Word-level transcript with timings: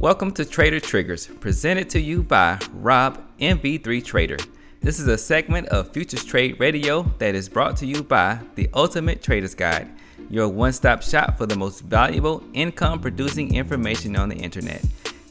Welcome 0.00 0.30
to 0.34 0.44
Trader 0.44 0.78
Triggers, 0.78 1.26
presented 1.26 1.90
to 1.90 1.98
you 2.00 2.22
by 2.22 2.60
Rob 2.74 3.20
MV3 3.40 4.04
Trader. 4.04 4.36
This 4.80 5.00
is 5.00 5.08
a 5.08 5.18
segment 5.18 5.66
of 5.70 5.92
Futures 5.92 6.24
Trade 6.24 6.60
Radio 6.60 7.02
that 7.18 7.34
is 7.34 7.48
brought 7.48 7.76
to 7.78 7.86
you 7.86 8.04
by 8.04 8.38
the 8.54 8.70
Ultimate 8.74 9.20
Trader's 9.20 9.56
Guide, 9.56 9.90
your 10.30 10.46
one 10.46 10.72
stop 10.72 11.02
shop 11.02 11.36
for 11.36 11.46
the 11.46 11.56
most 11.56 11.80
valuable 11.80 12.44
income 12.52 13.00
producing 13.00 13.56
information 13.56 14.14
on 14.14 14.28
the 14.28 14.36
internet. 14.36 14.84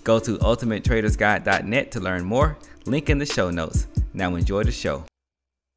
Go 0.04 0.20
to 0.20 0.38
ultimatetradersguide.net 0.40 1.92
to 1.92 2.02
learn 2.02 2.26
more. 2.26 2.58
Link 2.84 3.10
in 3.10 3.20
the 3.20 3.26
show 3.26 3.50
notes. 3.50 3.88
Now 4.14 4.36
enjoy 4.36 4.66
the 4.66 4.74
show. 4.74 5.06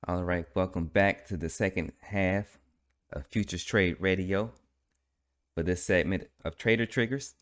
All 0.08 0.24
right, 0.24 0.46
welcome 0.56 0.86
back 0.86 1.28
to 1.28 1.36
the 1.36 1.48
second 1.48 1.92
half 2.00 2.58
of 3.12 3.24
Futures 3.28 3.62
Trade 3.62 3.98
Radio 4.00 4.50
for 5.54 5.62
this 5.62 5.84
segment 5.84 6.28
of 6.44 6.58
Trader 6.58 6.86
Triggers. 6.86 7.34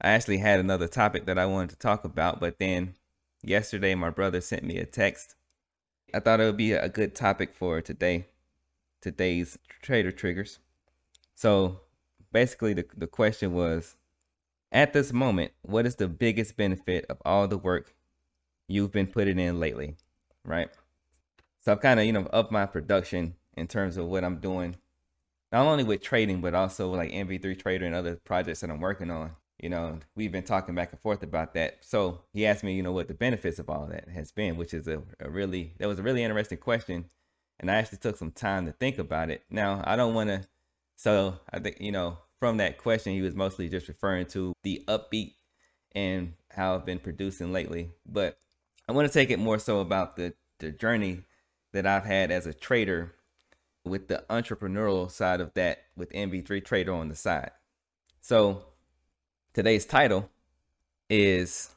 I 0.00 0.10
actually 0.10 0.38
had 0.38 0.60
another 0.60 0.88
topic 0.88 1.26
that 1.26 1.38
I 1.38 1.44
wanted 1.44 1.70
to 1.70 1.76
talk 1.76 2.04
about, 2.04 2.40
but 2.40 2.58
then 2.58 2.94
yesterday 3.42 3.94
my 3.94 4.08
brother 4.08 4.40
sent 4.40 4.64
me 4.64 4.78
a 4.78 4.86
text. 4.86 5.34
I 6.14 6.20
thought 6.20 6.40
it 6.40 6.44
would 6.44 6.56
be 6.56 6.72
a 6.72 6.88
good 6.88 7.14
topic 7.14 7.54
for 7.54 7.82
today, 7.82 8.26
today's 9.02 9.58
trader 9.82 10.10
triggers. 10.10 10.58
So 11.34 11.80
basically, 12.32 12.72
the, 12.72 12.86
the 12.96 13.06
question 13.06 13.52
was 13.52 13.96
at 14.72 14.94
this 14.94 15.12
moment, 15.12 15.52
what 15.62 15.86
is 15.86 15.96
the 15.96 16.08
biggest 16.08 16.56
benefit 16.56 17.04
of 17.10 17.18
all 17.24 17.46
the 17.46 17.58
work 17.58 17.94
you've 18.68 18.92
been 18.92 19.06
putting 19.06 19.38
in 19.38 19.60
lately? 19.60 19.96
Right. 20.44 20.70
So 21.60 21.72
I've 21.72 21.80
kind 21.80 22.00
of, 22.00 22.06
you 22.06 22.12
know, 22.12 22.26
up 22.32 22.50
my 22.50 22.64
production 22.64 23.34
in 23.54 23.66
terms 23.66 23.98
of 23.98 24.06
what 24.06 24.24
I'm 24.24 24.38
doing, 24.38 24.76
not 25.52 25.66
only 25.66 25.84
with 25.84 26.00
trading, 26.00 26.40
but 26.40 26.54
also 26.54 26.90
like 26.90 27.10
MV3 27.10 27.58
Trader 27.58 27.84
and 27.84 27.94
other 27.94 28.16
projects 28.16 28.60
that 28.60 28.70
I'm 28.70 28.80
working 28.80 29.10
on 29.10 29.32
you 29.62 29.68
know, 29.68 29.98
we've 30.16 30.32
been 30.32 30.44
talking 30.44 30.74
back 30.74 30.92
and 30.92 31.00
forth 31.00 31.22
about 31.22 31.54
that. 31.54 31.78
So 31.82 32.22
he 32.32 32.46
asked 32.46 32.64
me, 32.64 32.74
you 32.74 32.82
know, 32.82 32.92
what 32.92 33.08
the 33.08 33.14
benefits 33.14 33.58
of 33.58 33.68
all 33.68 33.86
that 33.86 34.08
has 34.08 34.32
been, 34.32 34.56
which 34.56 34.72
is 34.72 34.88
a, 34.88 35.02
a 35.20 35.28
really 35.28 35.74
that 35.78 35.88
was 35.88 35.98
a 35.98 36.02
really 36.02 36.22
interesting 36.22 36.58
question, 36.58 37.06
and 37.58 37.70
I 37.70 37.74
actually 37.74 37.98
took 37.98 38.16
some 38.16 38.32
time 38.32 38.66
to 38.66 38.72
think 38.72 38.98
about 38.98 39.30
it. 39.30 39.42
Now 39.50 39.82
I 39.84 39.96
don't 39.96 40.14
want 40.14 40.30
to, 40.30 40.42
so 40.96 41.38
I 41.52 41.58
think 41.58 41.80
you 41.80 41.92
know 41.92 42.18
from 42.38 42.56
that 42.56 42.78
question 42.78 43.12
he 43.12 43.22
was 43.22 43.34
mostly 43.34 43.68
just 43.68 43.88
referring 43.88 44.26
to 44.26 44.54
the 44.62 44.82
upbeat 44.88 45.34
and 45.92 46.34
how 46.50 46.74
I've 46.74 46.86
been 46.86 46.98
producing 46.98 47.52
lately, 47.52 47.90
but 48.06 48.38
I 48.88 48.92
want 48.92 49.06
to 49.06 49.12
take 49.12 49.30
it 49.30 49.38
more 49.38 49.58
so 49.58 49.80
about 49.80 50.16
the 50.16 50.34
the 50.58 50.70
journey 50.70 51.22
that 51.72 51.86
I've 51.86 52.04
had 52.04 52.30
as 52.30 52.46
a 52.46 52.54
trader 52.54 53.14
with 53.84 54.08
the 54.08 54.24
entrepreneurial 54.28 55.10
side 55.10 55.40
of 55.40 55.54
that 55.54 55.84
with 55.96 56.10
MV3 56.12 56.64
Trader 56.64 56.92
on 56.92 57.08
the 57.08 57.14
side. 57.14 57.52
So 58.20 58.64
Today's 59.52 59.84
title 59.84 60.30
is 61.08 61.70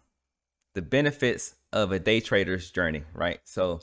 the 0.75 0.83
benefits 0.83 1.55
of 1.71 1.91
a 1.91 1.97
day 1.97 2.19
trader's 2.19 2.69
journey, 2.69 3.03
right? 3.15 3.39
So 3.45 3.79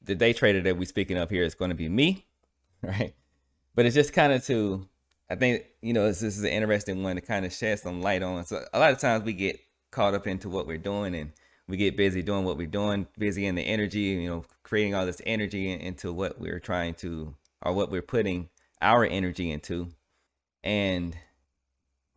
the 0.00 0.14
day 0.14 0.32
trader 0.32 0.60
that 0.60 0.78
we're 0.78 0.84
speaking 0.84 1.16
of 1.16 1.28
here 1.28 1.42
is 1.42 1.56
going 1.56 1.70
to 1.70 1.74
be 1.74 1.88
me, 1.88 2.24
right? 2.82 3.14
But 3.74 3.86
it's 3.86 3.96
just 3.96 4.12
kind 4.12 4.32
of 4.32 4.44
to, 4.46 4.86
I 5.28 5.34
think, 5.34 5.64
you 5.80 5.92
know, 5.92 6.06
this, 6.06 6.22
is 6.22 6.44
an 6.44 6.50
interesting 6.50 7.02
one 7.02 7.16
to 7.16 7.20
kind 7.20 7.44
of 7.44 7.52
shed 7.52 7.80
some 7.80 8.00
light 8.00 8.22
on. 8.22 8.44
So 8.44 8.64
a 8.72 8.78
lot 8.78 8.92
of 8.92 8.98
times 8.98 9.24
we 9.24 9.32
get 9.32 9.58
caught 9.90 10.14
up 10.14 10.28
into 10.28 10.48
what 10.48 10.68
we're 10.68 10.78
doing 10.78 11.16
and 11.16 11.32
we 11.66 11.76
get 11.76 11.96
busy 11.96 12.22
doing 12.22 12.44
what 12.44 12.56
we're 12.56 12.68
doing, 12.68 13.08
busy 13.18 13.46
in 13.46 13.56
the 13.56 13.62
energy, 13.62 14.00
you 14.00 14.28
know, 14.28 14.44
creating 14.62 14.94
all 14.94 15.04
this 15.04 15.20
energy 15.26 15.72
into 15.72 16.12
what 16.12 16.40
we're 16.40 16.60
trying 16.60 16.94
to, 16.94 17.34
or 17.60 17.72
what 17.72 17.90
we're 17.90 18.02
putting 18.02 18.50
our 18.80 19.04
energy 19.04 19.50
into. 19.50 19.88
And 20.62 21.16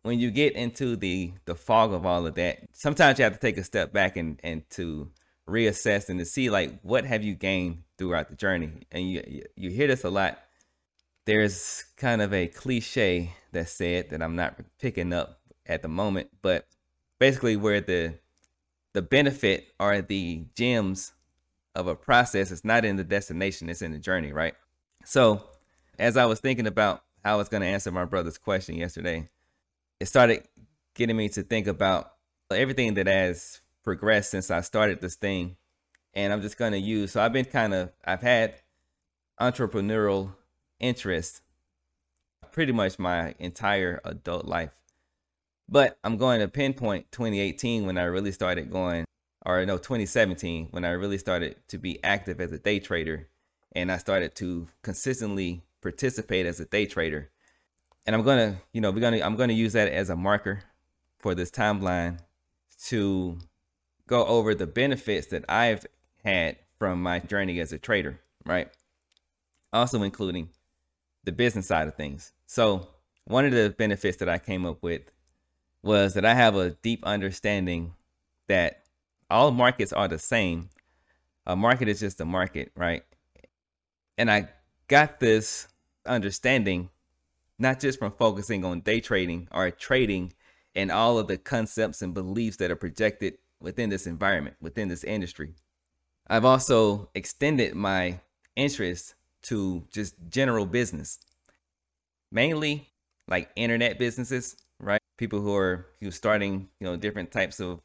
when 0.06 0.20
you 0.20 0.30
get 0.30 0.54
into 0.54 0.94
the 0.94 1.32
the 1.46 1.56
fog 1.56 1.92
of 1.92 2.06
all 2.06 2.26
of 2.26 2.36
that, 2.36 2.60
sometimes 2.72 3.18
you 3.18 3.24
have 3.24 3.32
to 3.32 3.40
take 3.40 3.58
a 3.58 3.64
step 3.64 3.92
back 3.92 4.16
and 4.16 4.38
and 4.44 4.68
to 4.70 5.10
reassess 5.48 6.08
and 6.08 6.18
to 6.20 6.24
see 6.24 6.48
like 6.48 6.80
what 6.82 7.04
have 7.04 7.22
you 7.22 7.34
gained 7.34 7.82
throughout 7.98 8.28
the 8.28 8.36
journey. 8.36 8.70
And 8.92 9.10
you 9.10 9.42
you 9.56 9.70
hear 9.70 9.88
this 9.88 10.04
a 10.04 10.10
lot. 10.10 10.38
There's 11.24 11.84
kind 11.96 12.22
of 12.22 12.32
a 12.32 12.46
cliche 12.46 13.34
that 13.50 13.68
said 13.68 14.10
that 14.10 14.22
I'm 14.22 14.36
not 14.36 14.56
picking 14.78 15.12
up 15.12 15.40
at 15.66 15.82
the 15.82 15.88
moment, 15.88 16.30
but 16.40 16.66
basically 17.18 17.56
where 17.56 17.80
the 17.80 18.14
the 18.92 19.02
benefit 19.02 19.66
or 19.80 20.00
the 20.02 20.44
gems 20.54 21.12
of 21.74 21.88
a 21.88 21.96
process 21.96 22.52
is 22.52 22.64
not 22.64 22.84
in 22.84 22.96
the 22.96 23.04
destination, 23.04 23.68
it's 23.68 23.82
in 23.82 23.90
the 23.90 23.98
journey, 23.98 24.32
right? 24.32 24.54
So 25.04 25.42
as 25.98 26.16
I 26.16 26.26
was 26.26 26.38
thinking 26.38 26.68
about 26.68 27.02
how 27.24 27.34
I 27.34 27.36
was 27.36 27.48
going 27.48 27.62
to 27.62 27.66
answer 27.66 27.90
my 27.90 28.04
brother's 28.04 28.38
question 28.38 28.76
yesterday, 28.76 29.28
it 30.00 30.06
started 30.06 30.46
getting 30.94 31.16
me 31.16 31.28
to 31.30 31.42
think 31.42 31.66
about 31.66 32.12
everything 32.50 32.94
that 32.94 33.06
has 33.06 33.60
progressed 33.82 34.30
since 34.30 34.50
I 34.50 34.60
started 34.60 35.00
this 35.00 35.16
thing. 35.16 35.56
And 36.14 36.32
I'm 36.32 36.42
just 36.42 36.58
going 36.58 36.72
to 36.72 36.78
use, 36.78 37.12
so 37.12 37.20
I've 37.20 37.32
been 37.32 37.44
kind 37.44 37.74
of, 37.74 37.92
I've 38.04 38.22
had 38.22 38.54
entrepreneurial 39.40 40.32
interest 40.80 41.42
pretty 42.52 42.72
much 42.72 42.98
my 42.98 43.34
entire 43.38 44.00
adult 44.04 44.46
life. 44.46 44.70
But 45.68 45.98
I'm 46.04 46.16
going 46.16 46.40
to 46.40 46.48
pinpoint 46.48 47.12
2018 47.12 47.86
when 47.86 47.98
I 47.98 48.04
really 48.04 48.32
started 48.32 48.70
going, 48.70 49.04
or 49.44 49.66
no, 49.66 49.76
2017 49.76 50.68
when 50.70 50.84
I 50.84 50.90
really 50.90 51.18
started 51.18 51.56
to 51.68 51.78
be 51.78 52.02
active 52.02 52.40
as 52.40 52.52
a 52.52 52.58
day 52.58 52.78
trader. 52.78 53.28
And 53.72 53.92
I 53.92 53.98
started 53.98 54.34
to 54.36 54.68
consistently 54.82 55.62
participate 55.82 56.46
as 56.46 56.60
a 56.60 56.64
day 56.64 56.86
trader 56.86 57.30
and 58.06 58.14
I'm 58.14 58.22
gonna, 58.22 58.56
you 58.72 58.80
know, 58.80 58.90
we're 58.90 59.00
gonna, 59.00 59.20
I'm 59.20 59.36
gonna 59.36 59.52
use 59.52 59.72
that 59.72 59.92
as 59.92 60.10
a 60.10 60.16
marker 60.16 60.60
for 61.18 61.34
this 61.34 61.50
timeline 61.50 62.18
to 62.86 63.38
go 64.06 64.24
over 64.26 64.54
the 64.54 64.66
benefits 64.66 65.28
that 65.28 65.44
I've 65.48 65.84
had 66.24 66.56
from 66.78 67.02
my 67.02 67.18
journey 67.18 67.58
as 67.60 67.72
a 67.72 67.78
trader, 67.78 68.20
right? 68.44 68.70
Also 69.72 70.02
including 70.02 70.50
the 71.24 71.32
business 71.32 71.66
side 71.66 71.88
of 71.88 71.94
things. 71.94 72.32
So 72.46 72.88
one 73.24 73.44
of 73.44 73.52
the 73.52 73.74
benefits 73.76 74.18
that 74.18 74.28
I 74.28 74.38
came 74.38 74.64
up 74.64 74.82
with 74.82 75.02
was 75.82 76.14
that 76.14 76.24
I 76.24 76.34
have 76.34 76.54
a 76.54 76.70
deep 76.70 77.04
understanding 77.04 77.94
that 78.48 78.82
all 79.28 79.50
markets 79.50 79.92
are 79.92 80.08
the 80.08 80.18
same. 80.18 80.68
A 81.46 81.56
market 81.56 81.88
is 81.88 82.00
just 82.00 82.20
a 82.20 82.24
market, 82.24 82.70
right? 82.76 83.02
And 84.16 84.30
I 84.30 84.48
got 84.88 85.18
this 85.18 85.68
understanding 86.06 86.90
not 87.58 87.80
just 87.80 87.98
from 87.98 88.12
focusing 88.12 88.64
on 88.64 88.80
day 88.80 89.00
trading 89.00 89.48
or 89.52 89.70
trading 89.70 90.32
and 90.74 90.90
all 90.92 91.18
of 91.18 91.26
the 91.26 91.38
concepts 91.38 92.02
and 92.02 92.14
beliefs 92.14 92.58
that 92.58 92.70
are 92.70 92.76
projected 92.76 93.38
within 93.60 93.88
this 93.88 94.06
environment, 94.06 94.56
within 94.60 94.88
this 94.88 95.04
industry. 95.04 95.54
I've 96.28 96.44
also 96.44 97.08
extended 97.14 97.74
my 97.74 98.20
interest 98.56 99.14
to 99.42 99.84
just 99.92 100.14
general 100.28 100.66
business, 100.66 101.18
mainly 102.30 102.88
like 103.28 103.50
internet 103.56 103.98
businesses, 103.98 104.56
right? 104.80 105.00
People 105.16 105.40
who 105.40 105.54
are 105.54 105.86
who 106.00 106.08
are 106.08 106.12
starting, 106.12 106.68
you 106.80 106.86
know, 106.86 106.96
different 106.96 107.32
types 107.32 107.60
of 107.60 107.80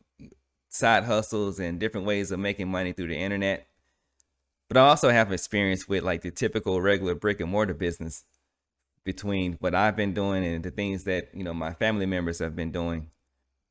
side 0.70 1.04
hustles 1.04 1.60
and 1.60 1.80
different 1.80 2.08
ways 2.08 2.32
of 2.32 2.40
making 2.40 2.68
money 2.68 2.94
through 2.94 3.08
the 3.08 3.16
internet. 3.16 3.68
But 4.68 4.78
I 4.78 4.88
also 4.88 5.10
have 5.10 5.32
experience 5.32 5.88
with 5.88 6.04
like 6.04 6.22
the 6.22 6.32
typical 6.32 6.82
regular 6.82 7.16
brick 7.16 7.40
and 7.42 7.52
mortar 7.52 7.74
business 7.74 8.24
between 9.04 9.54
what 9.60 9.74
I've 9.76 9.96
been 9.96 10.14
doing 10.14 10.46
and 10.46 10.64
the 10.64 10.72
things 10.72 11.04
that, 11.06 11.30
you 11.34 11.44
know, 11.44 11.54
my 11.54 11.74
family 11.74 12.06
members 12.06 12.40
have 12.40 12.56
been 12.56 12.72
doing. 12.72 13.10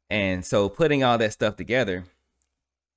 And 0.08 0.44
so 0.44 0.68
putting 0.68 1.04
all 1.04 1.18
that 1.18 1.32
stuff 1.32 1.56
together, 1.56 2.04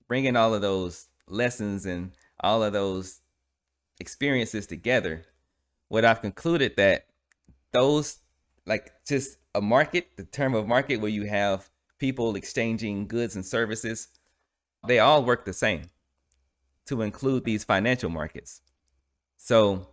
bringing 0.07 0.35
all 0.35 0.53
of 0.53 0.61
those 0.61 1.07
lessons 1.27 1.85
and 1.85 2.11
all 2.39 2.63
of 2.63 2.73
those 2.73 3.21
experiences 3.99 4.65
together, 4.65 5.23
what 5.89 6.05
I've 6.05 6.21
concluded 6.21 6.75
that 6.77 7.05
those 7.71 8.17
like 8.65 8.91
just 9.05 9.37
a 9.55 9.61
market, 9.61 10.07
the 10.17 10.23
term 10.23 10.55
of 10.55 10.67
market 10.67 10.97
where 10.97 11.11
you 11.11 11.25
have 11.25 11.69
people 11.99 12.35
exchanging 12.35 13.07
goods 13.07 13.35
and 13.35 13.45
services, 13.45 14.07
they 14.87 14.99
all 14.99 15.23
work 15.23 15.45
the 15.45 15.53
same 15.53 15.83
to 16.85 17.01
include 17.01 17.45
these 17.45 17.63
financial 17.63 18.09
markets. 18.09 18.61
So 19.37 19.87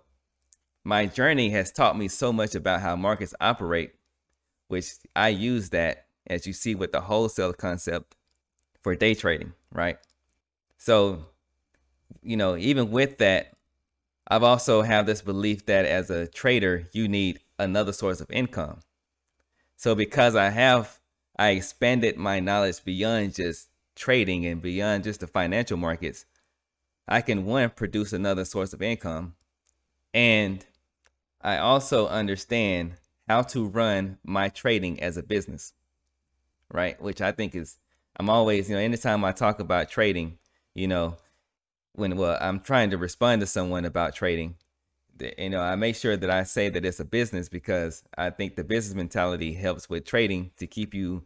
my 0.91 1.07
journey 1.07 1.51
has 1.51 1.71
taught 1.71 1.97
me 1.97 2.09
so 2.09 2.33
much 2.33 2.57
about 2.57 2.81
how 2.81 2.97
markets 2.97 3.33
operate, 3.41 3.93
which 4.67 4.95
I 5.15 5.29
use 5.29 5.71
that 5.71 6.07
as 6.27 6.49
you 6.49 6.53
see 6.53 6.75
with 6.75 6.91
the 6.91 7.03
wholesale 7.03 7.53
concept 7.53 8.17
for 8.83 8.97
day 8.97 9.15
trading, 9.15 9.53
right? 9.71 9.99
So, 10.79 11.27
you 12.25 12.37
know, 12.37 12.57
even 12.57 12.91
with 12.91 13.19
that, 13.19 13.53
I've 14.27 14.43
also 14.43 14.83
have 14.83 15.07
this 15.07 15.23
belief 15.23 15.65
that 15.67 15.85
as 15.85 16.11
a 16.11 16.27
trader, 16.27 16.89
you 16.93 17.07
need 17.07 17.39
another 17.57 17.93
source 17.93 18.21
of 18.21 18.29
income. 18.29 18.81
So 19.77 19.95
because 19.95 20.35
I 20.35 20.51
have 20.51 20.99
I 21.39 21.51
expanded 21.51 22.17
my 22.17 22.41
knowledge 22.41 22.85
beyond 22.85 23.37
just 23.37 23.69
trading 23.95 24.45
and 24.45 24.61
beyond 24.61 25.05
just 25.05 25.21
the 25.21 25.29
financial 25.29 25.77
markets, 25.77 26.27
I 27.07 27.21
can 27.21 27.47
one 27.47 27.71
produce 27.71 28.13
another 28.13 28.45
source 28.45 28.73
of 28.73 28.83
income 28.83 29.37
and 30.13 30.67
I 31.43 31.59
also 31.59 32.07
understand 32.09 32.93
how 33.29 33.43
to 33.43 33.67
run 33.67 34.19
my 34.25 34.49
trading 34.49 35.01
as 35.01 35.17
a 35.17 35.23
business, 35.23 35.73
right? 36.71 37.01
Which 37.01 37.21
I 37.21 37.33
think 37.33 37.55
is 37.55 37.79
I'm 38.17 38.29
always, 38.29 38.69
you 38.69 38.75
know, 38.77 38.83
anytime 38.83 39.25
I 39.25 39.33
talk 39.33 39.61
about 39.61 39.89
trading, 39.89 40.39
you 40.75 40.89
know, 40.89 41.17
when 41.95 42.17
well, 42.17 42.37
I'm 42.41 42.61
trying 42.61 42.91
to 42.91 42.99
respond 42.99 43.41
to 43.41 43.47
someone 43.47 43.85
about 43.85 44.15
trading, 44.15 44.57
you 45.39 45.51
know, 45.51 45.61
I 45.61 45.75
make 45.77 45.97
sure 45.97 46.17
that 46.17 46.31
I 46.31 46.43
say 46.43 46.69
that 46.69 46.85
it's 46.85 47.01
a 47.01 47.05
business 47.05 47.49
because 47.49 48.03
I 48.17 48.31
think 48.31 48.57
the 48.57 48.65
business 48.65 48.95
mentality 48.95 49.55
helps 49.55 49.89
with 49.89 50.05
trading 50.05 50.51
to 50.59 50.67
keep 50.67 50.95
you 50.95 51.25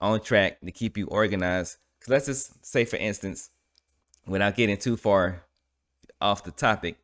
on 0.00 0.20
track, 0.20 0.60
to 0.60 0.72
keep 0.72 0.96
you 0.96 1.06
organized. 1.06 1.78
Cause 2.00 2.08
let's 2.08 2.26
just 2.26 2.64
say, 2.64 2.84
for 2.84 2.96
instance, 2.96 3.50
without 4.26 4.56
getting 4.56 4.76
too 4.76 4.96
far 4.96 5.44
off 6.20 6.44
the 6.44 6.50
topic, 6.50 6.96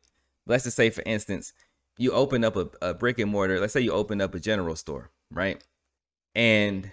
let's 0.45 0.65
just 0.65 0.75
say, 0.77 0.89
for 0.89 1.03
instance, 1.05 1.53
you 1.99 2.13
open 2.13 2.43
up 2.45 2.55
a, 2.55 2.69
a 2.81 2.93
brick 2.95 3.19
and 3.19 3.29
mortar. 3.29 3.59
Let's 3.59 3.73
say 3.73 3.81
you 3.81 3.91
open 3.91 4.21
up 4.21 4.33
a 4.33 4.39
general 4.39 4.75
store, 4.75 5.11
right? 5.29 5.61
And 6.33 6.89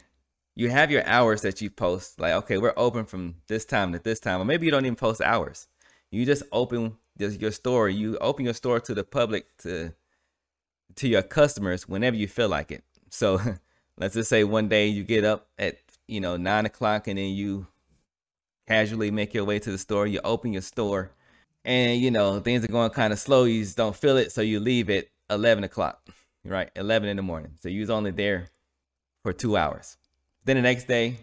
you 0.56 0.68
have 0.68 0.90
your 0.90 1.06
hours 1.06 1.42
that 1.42 1.62
you 1.62 1.70
post, 1.70 2.20
like, 2.20 2.34
okay, 2.34 2.58
we're 2.58 2.74
open 2.76 3.06
from 3.06 3.36
this 3.46 3.64
time 3.64 3.92
to 3.92 4.00
this 4.00 4.18
time, 4.18 4.40
or 4.40 4.44
maybe 4.44 4.66
you 4.66 4.72
don't 4.72 4.84
even 4.84 4.96
post 4.96 5.20
hours. 5.20 5.68
You 6.10 6.26
just 6.26 6.42
open 6.50 6.96
your 7.18 7.52
store. 7.52 7.88
You 7.88 8.18
open 8.18 8.44
your 8.44 8.54
store 8.54 8.80
to 8.80 8.94
the 8.94 9.04
public 9.04 9.56
to 9.58 9.92
to 10.96 11.08
your 11.08 11.22
customers 11.22 11.88
whenever 11.88 12.16
you 12.16 12.26
feel 12.26 12.48
like 12.48 12.72
it. 12.72 12.82
So 13.10 13.40
let's 13.96 14.14
just 14.14 14.28
say 14.28 14.44
one 14.44 14.68
day 14.68 14.88
you 14.88 15.04
get 15.04 15.24
up 15.24 15.48
at 15.58 15.78
you 16.08 16.20
know 16.20 16.36
nine 16.36 16.66
o'clock 16.66 17.06
and 17.06 17.18
then 17.18 17.30
you 17.30 17.68
casually 18.66 19.12
make 19.12 19.34
your 19.34 19.44
way 19.44 19.60
to 19.60 19.70
the 19.70 19.78
store. 19.78 20.06
You 20.06 20.20
open 20.24 20.52
your 20.52 20.62
store, 20.62 21.12
and 21.66 22.00
you 22.00 22.10
know 22.10 22.40
things 22.40 22.64
are 22.64 22.68
going 22.68 22.90
kind 22.90 23.12
of 23.12 23.18
slow. 23.18 23.44
You 23.44 23.62
just 23.62 23.76
don't 23.76 23.94
feel 23.94 24.16
it, 24.16 24.32
so 24.32 24.40
you 24.40 24.60
leave 24.60 24.88
at 24.88 25.08
eleven 25.28 25.64
o'clock, 25.64 26.08
right? 26.44 26.70
Eleven 26.76 27.08
in 27.10 27.16
the 27.16 27.22
morning. 27.22 27.52
So 27.60 27.68
you 27.68 27.80
was 27.80 27.90
only 27.90 28.12
there 28.12 28.48
for 29.22 29.32
two 29.32 29.56
hours. 29.56 29.98
Then 30.44 30.56
the 30.56 30.62
next 30.62 30.86
day, 30.86 31.16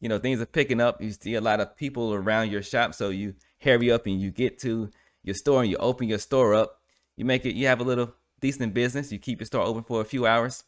you 0.00 0.08
know 0.08 0.18
things 0.18 0.40
are 0.40 0.46
picking 0.46 0.80
up. 0.80 1.00
You 1.00 1.12
see 1.12 1.34
a 1.34 1.40
lot 1.40 1.60
of 1.60 1.76
people 1.76 2.14
around 2.14 2.50
your 2.50 2.62
shop, 2.62 2.94
so 2.94 3.10
you 3.10 3.34
hurry 3.60 3.92
up 3.92 4.06
and 4.06 4.20
you 4.20 4.30
get 4.30 4.58
to 4.60 4.90
your 5.22 5.34
store 5.34 5.62
and 5.62 5.70
you 5.70 5.76
open 5.76 6.08
your 6.08 6.18
store 6.18 6.54
up. 6.54 6.80
You 7.16 7.26
make 7.26 7.44
it. 7.44 7.54
You 7.54 7.66
have 7.66 7.80
a 7.80 7.84
little 7.84 8.14
decent 8.40 8.74
business. 8.74 9.12
You 9.12 9.18
keep 9.18 9.40
your 9.40 9.46
store 9.46 9.66
open 9.66 9.84
for 9.84 10.00
a 10.00 10.04
few 10.04 10.26
hours, 10.26 10.64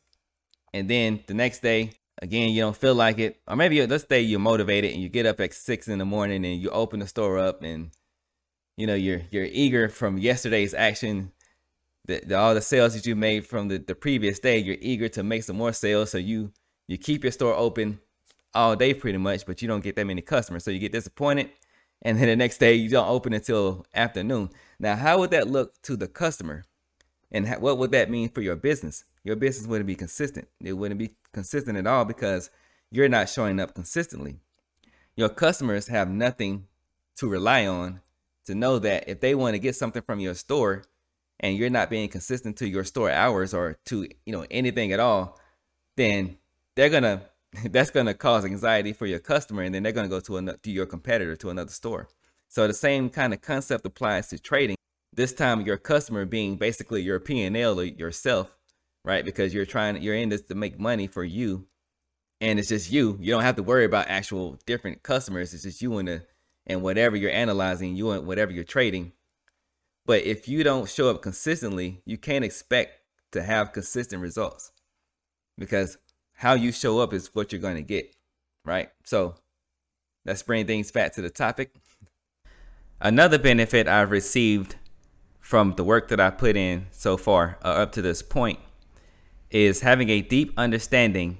and 0.74 0.88
then 0.90 1.24
the 1.26 1.34
next 1.34 1.62
day 1.62 1.92
again 2.22 2.50
you 2.50 2.62
don't 2.62 2.76
feel 2.76 2.94
like 2.94 3.18
it 3.18 3.38
or 3.46 3.56
maybe 3.56 3.86
let's 3.86 4.06
say 4.08 4.22
you're 4.22 4.40
motivated 4.40 4.90
and 4.90 5.02
you 5.02 5.08
get 5.10 5.26
up 5.26 5.38
at 5.38 5.52
six 5.52 5.86
in 5.86 5.98
the 5.98 6.04
morning 6.06 6.46
and 6.46 6.62
you 6.62 6.70
open 6.70 6.98
the 6.98 7.06
store 7.06 7.38
up 7.38 7.62
and 7.62 7.90
you 8.76 8.86
know 8.86 8.94
you're 8.94 9.22
you're 9.30 9.44
eager 9.44 9.88
from 9.88 10.18
yesterday's 10.18 10.74
action 10.74 11.32
the, 12.06 12.20
the, 12.24 12.38
all 12.38 12.54
the 12.54 12.60
sales 12.60 12.94
that 12.94 13.04
you 13.04 13.16
made 13.16 13.46
from 13.46 13.68
the, 13.68 13.78
the 13.78 13.94
previous 13.94 14.38
day 14.38 14.58
you're 14.58 14.76
eager 14.80 15.08
to 15.08 15.22
make 15.22 15.42
some 15.42 15.56
more 15.56 15.72
sales. 15.72 16.10
So 16.10 16.18
you 16.18 16.52
you 16.86 16.98
keep 16.98 17.24
your 17.24 17.32
store 17.32 17.54
open 17.54 18.00
all 18.54 18.76
day 18.76 18.94
pretty 18.94 19.18
much 19.18 19.44
but 19.44 19.60
you 19.60 19.68
don't 19.68 19.82
get 19.82 19.96
that 19.96 20.06
many 20.06 20.22
customers. 20.22 20.64
So 20.64 20.70
you 20.70 20.78
get 20.78 20.92
disappointed 20.92 21.50
and 22.02 22.18
then 22.18 22.28
the 22.28 22.36
next 22.36 22.58
day 22.58 22.74
you 22.74 22.88
don't 22.88 23.08
open 23.08 23.32
until 23.32 23.84
afternoon. 23.94 24.50
Now 24.78 24.96
how 24.96 25.18
would 25.18 25.30
that 25.30 25.48
look 25.48 25.80
to 25.82 25.96
the 25.96 26.08
customer? 26.08 26.64
And 27.32 27.48
what 27.60 27.78
would 27.78 27.90
that 27.90 28.08
mean 28.08 28.28
for 28.28 28.40
your 28.40 28.54
business? 28.54 29.04
Your 29.24 29.34
business 29.34 29.66
wouldn't 29.66 29.88
be 29.88 29.96
consistent. 29.96 30.46
It 30.62 30.74
wouldn't 30.74 31.00
be 31.00 31.16
consistent 31.32 31.76
at 31.76 31.86
all 31.86 32.04
because 32.04 32.50
you're 32.92 33.08
not 33.08 33.28
showing 33.28 33.58
up 33.58 33.74
consistently. 33.74 34.36
Your 35.16 35.28
customers 35.28 35.88
have 35.88 36.08
nothing 36.08 36.68
to 37.16 37.28
rely 37.28 37.66
on 37.66 38.00
to 38.46 38.54
know 38.54 38.78
that 38.78 39.08
if 39.08 39.20
they 39.20 39.34
want 39.34 39.54
to 39.54 39.58
get 39.58 39.76
something 39.76 40.02
from 40.02 40.20
your 40.20 40.34
store 40.34 40.84
and 41.40 41.56
you're 41.56 41.70
not 41.70 41.90
being 41.90 42.08
consistent 42.08 42.56
to 42.58 42.68
your 42.68 42.84
store 42.84 43.10
hours 43.10 43.52
or 43.52 43.78
to, 43.86 44.08
you 44.24 44.32
know, 44.32 44.46
anything 44.50 44.92
at 44.92 45.00
all, 45.00 45.38
then 45.96 46.38
they're 46.74 46.88
to 47.00 47.22
that's 47.70 47.90
to 47.90 48.14
cause 48.14 48.44
anxiety 48.44 48.92
for 48.92 49.06
your 49.06 49.18
customer 49.18 49.62
and 49.62 49.74
then 49.74 49.82
they're 49.82 49.92
to 49.92 50.08
go 50.08 50.20
to 50.20 50.36
another 50.36 50.58
to 50.58 50.70
your 50.70 50.86
competitor 50.86 51.36
to 51.36 51.50
another 51.50 51.70
store. 51.70 52.08
So 52.48 52.66
the 52.66 52.74
same 52.74 53.10
kind 53.10 53.32
of 53.34 53.40
concept 53.40 53.84
applies 53.86 54.28
to 54.28 54.38
trading. 54.38 54.76
This 55.12 55.32
time 55.32 55.62
your 55.62 55.78
customer 55.78 56.24
being 56.24 56.56
basically 56.56 57.02
your 57.02 57.18
P&L 57.20 57.80
or 57.80 57.84
yourself 57.84 58.56
right? 59.06 59.24
Because 59.24 59.54
you're 59.54 59.64
trying, 59.64 60.02
you're 60.02 60.16
in 60.16 60.28
this 60.28 60.42
to 60.42 60.54
make 60.54 60.78
money 60.78 61.06
for 61.06 61.24
you, 61.24 61.66
and 62.40 62.58
it's 62.58 62.68
just 62.68 62.92
you. 62.92 63.16
You 63.20 63.30
don't 63.30 63.44
have 63.44 63.56
to 63.56 63.62
worry 63.62 63.86
about 63.86 64.08
actual 64.08 64.58
different 64.66 65.02
customers. 65.02 65.54
It's 65.54 65.62
just 65.62 65.80
you 65.80 65.96
and 65.96 66.08
the 66.08 66.22
and 66.66 66.82
whatever 66.82 67.16
you're 67.16 67.30
analyzing, 67.30 67.96
you 67.96 68.10
and 68.10 68.26
whatever 68.26 68.52
you're 68.52 68.64
trading. 68.64 69.12
But 70.04 70.24
if 70.24 70.48
you 70.48 70.62
don't 70.62 70.88
show 70.88 71.10
up 71.10 71.22
consistently, 71.22 72.02
you 72.04 72.16
can't 72.16 72.44
expect 72.44 73.00
to 73.32 73.42
have 73.42 73.72
consistent 73.72 74.22
results 74.22 74.72
because 75.58 75.98
how 76.34 76.54
you 76.54 76.70
show 76.72 77.00
up 77.00 77.12
is 77.12 77.34
what 77.34 77.52
you're 77.52 77.60
going 77.60 77.76
to 77.76 77.82
get, 77.82 78.14
right? 78.64 78.90
So 79.04 79.34
let's 80.24 80.42
bring 80.42 80.66
things 80.66 80.90
back 80.90 81.14
to 81.14 81.22
the 81.22 81.30
topic. 81.30 81.74
Another 83.00 83.38
benefit 83.38 83.88
I've 83.88 84.10
received 84.10 84.76
from 85.40 85.74
the 85.74 85.84
work 85.84 86.08
that 86.08 86.20
I 86.20 86.30
put 86.30 86.56
in 86.56 86.86
so 86.90 87.16
far 87.16 87.58
uh, 87.64 87.68
up 87.68 87.92
to 87.92 88.02
this 88.02 88.22
point 88.22 88.58
is 89.50 89.80
having 89.80 90.08
a 90.08 90.20
deep 90.20 90.52
understanding 90.56 91.38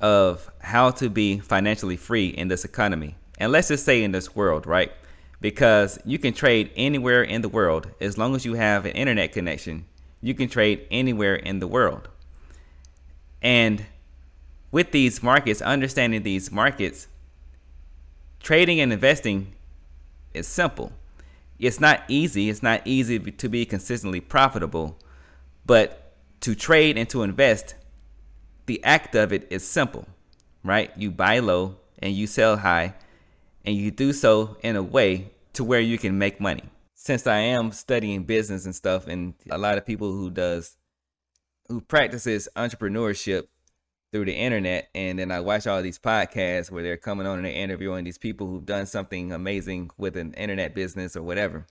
of 0.00 0.50
how 0.60 0.90
to 0.90 1.08
be 1.08 1.38
financially 1.38 1.96
free 1.96 2.28
in 2.28 2.48
this 2.48 2.64
economy. 2.64 3.16
And 3.38 3.52
let's 3.52 3.68
just 3.68 3.84
say 3.84 4.02
in 4.02 4.12
this 4.12 4.34
world, 4.34 4.66
right? 4.66 4.92
Because 5.40 5.98
you 6.04 6.18
can 6.18 6.32
trade 6.32 6.70
anywhere 6.76 7.22
in 7.22 7.42
the 7.42 7.48
world 7.48 7.90
as 8.00 8.16
long 8.16 8.34
as 8.34 8.44
you 8.44 8.54
have 8.54 8.86
an 8.86 8.92
internet 8.92 9.32
connection. 9.32 9.86
You 10.22 10.34
can 10.34 10.48
trade 10.48 10.86
anywhere 10.90 11.34
in 11.34 11.58
the 11.58 11.68
world. 11.68 12.08
And 13.42 13.86
with 14.70 14.92
these 14.92 15.22
markets, 15.22 15.60
understanding 15.60 16.22
these 16.22 16.50
markets, 16.50 17.08
trading 18.40 18.80
and 18.80 18.92
investing 18.92 19.54
is 20.32 20.46
simple. 20.46 20.92
It's 21.58 21.80
not 21.80 22.02
easy. 22.08 22.48
It's 22.48 22.62
not 22.62 22.82
easy 22.84 23.18
to 23.18 23.48
be 23.48 23.64
consistently 23.64 24.20
profitable, 24.20 24.98
but 25.64 26.14
to 26.40 26.54
trade 26.54 26.98
and 26.98 27.08
to 27.10 27.22
invest, 27.22 27.74
the 28.66 28.82
act 28.84 29.14
of 29.14 29.32
it 29.32 29.46
is 29.50 29.66
simple, 29.66 30.06
right? 30.64 30.90
You 30.96 31.10
buy 31.10 31.38
low 31.38 31.76
and 31.98 32.14
you 32.14 32.26
sell 32.26 32.58
high, 32.58 32.94
and 33.66 33.76
you 33.76 33.90
do 33.90 34.12
so 34.12 34.56
in 34.62 34.76
a 34.76 34.82
way 34.82 35.32
to 35.54 35.64
where 35.64 35.80
you 35.80 35.98
can 35.98 36.16
make 36.16 36.40
money. 36.40 36.62
Since 36.94 37.26
I 37.26 37.38
am 37.38 37.72
studying 37.72 38.24
business 38.24 38.64
and 38.64 38.74
stuff, 38.74 39.06
and 39.06 39.34
a 39.50 39.58
lot 39.58 39.76
of 39.76 39.84
people 39.84 40.12
who 40.12 40.30
does 40.30 40.76
who 41.68 41.80
practices 41.80 42.48
entrepreneurship 42.56 43.48
through 44.12 44.24
the 44.24 44.32
internet, 44.32 44.88
and 44.94 45.18
then 45.18 45.32
I 45.32 45.40
watch 45.40 45.66
all 45.66 45.82
these 45.82 45.98
podcasts 45.98 46.70
where 46.70 46.82
they're 46.82 46.96
coming 46.96 47.26
on 47.26 47.38
and 47.38 47.44
they're 47.44 47.52
interviewing 47.52 48.04
these 48.04 48.18
people 48.18 48.46
who've 48.46 48.64
done 48.64 48.86
something 48.86 49.32
amazing 49.32 49.90
with 49.98 50.16
an 50.16 50.32
internet 50.34 50.74
business 50.74 51.16
or 51.16 51.22
whatever. 51.22 51.66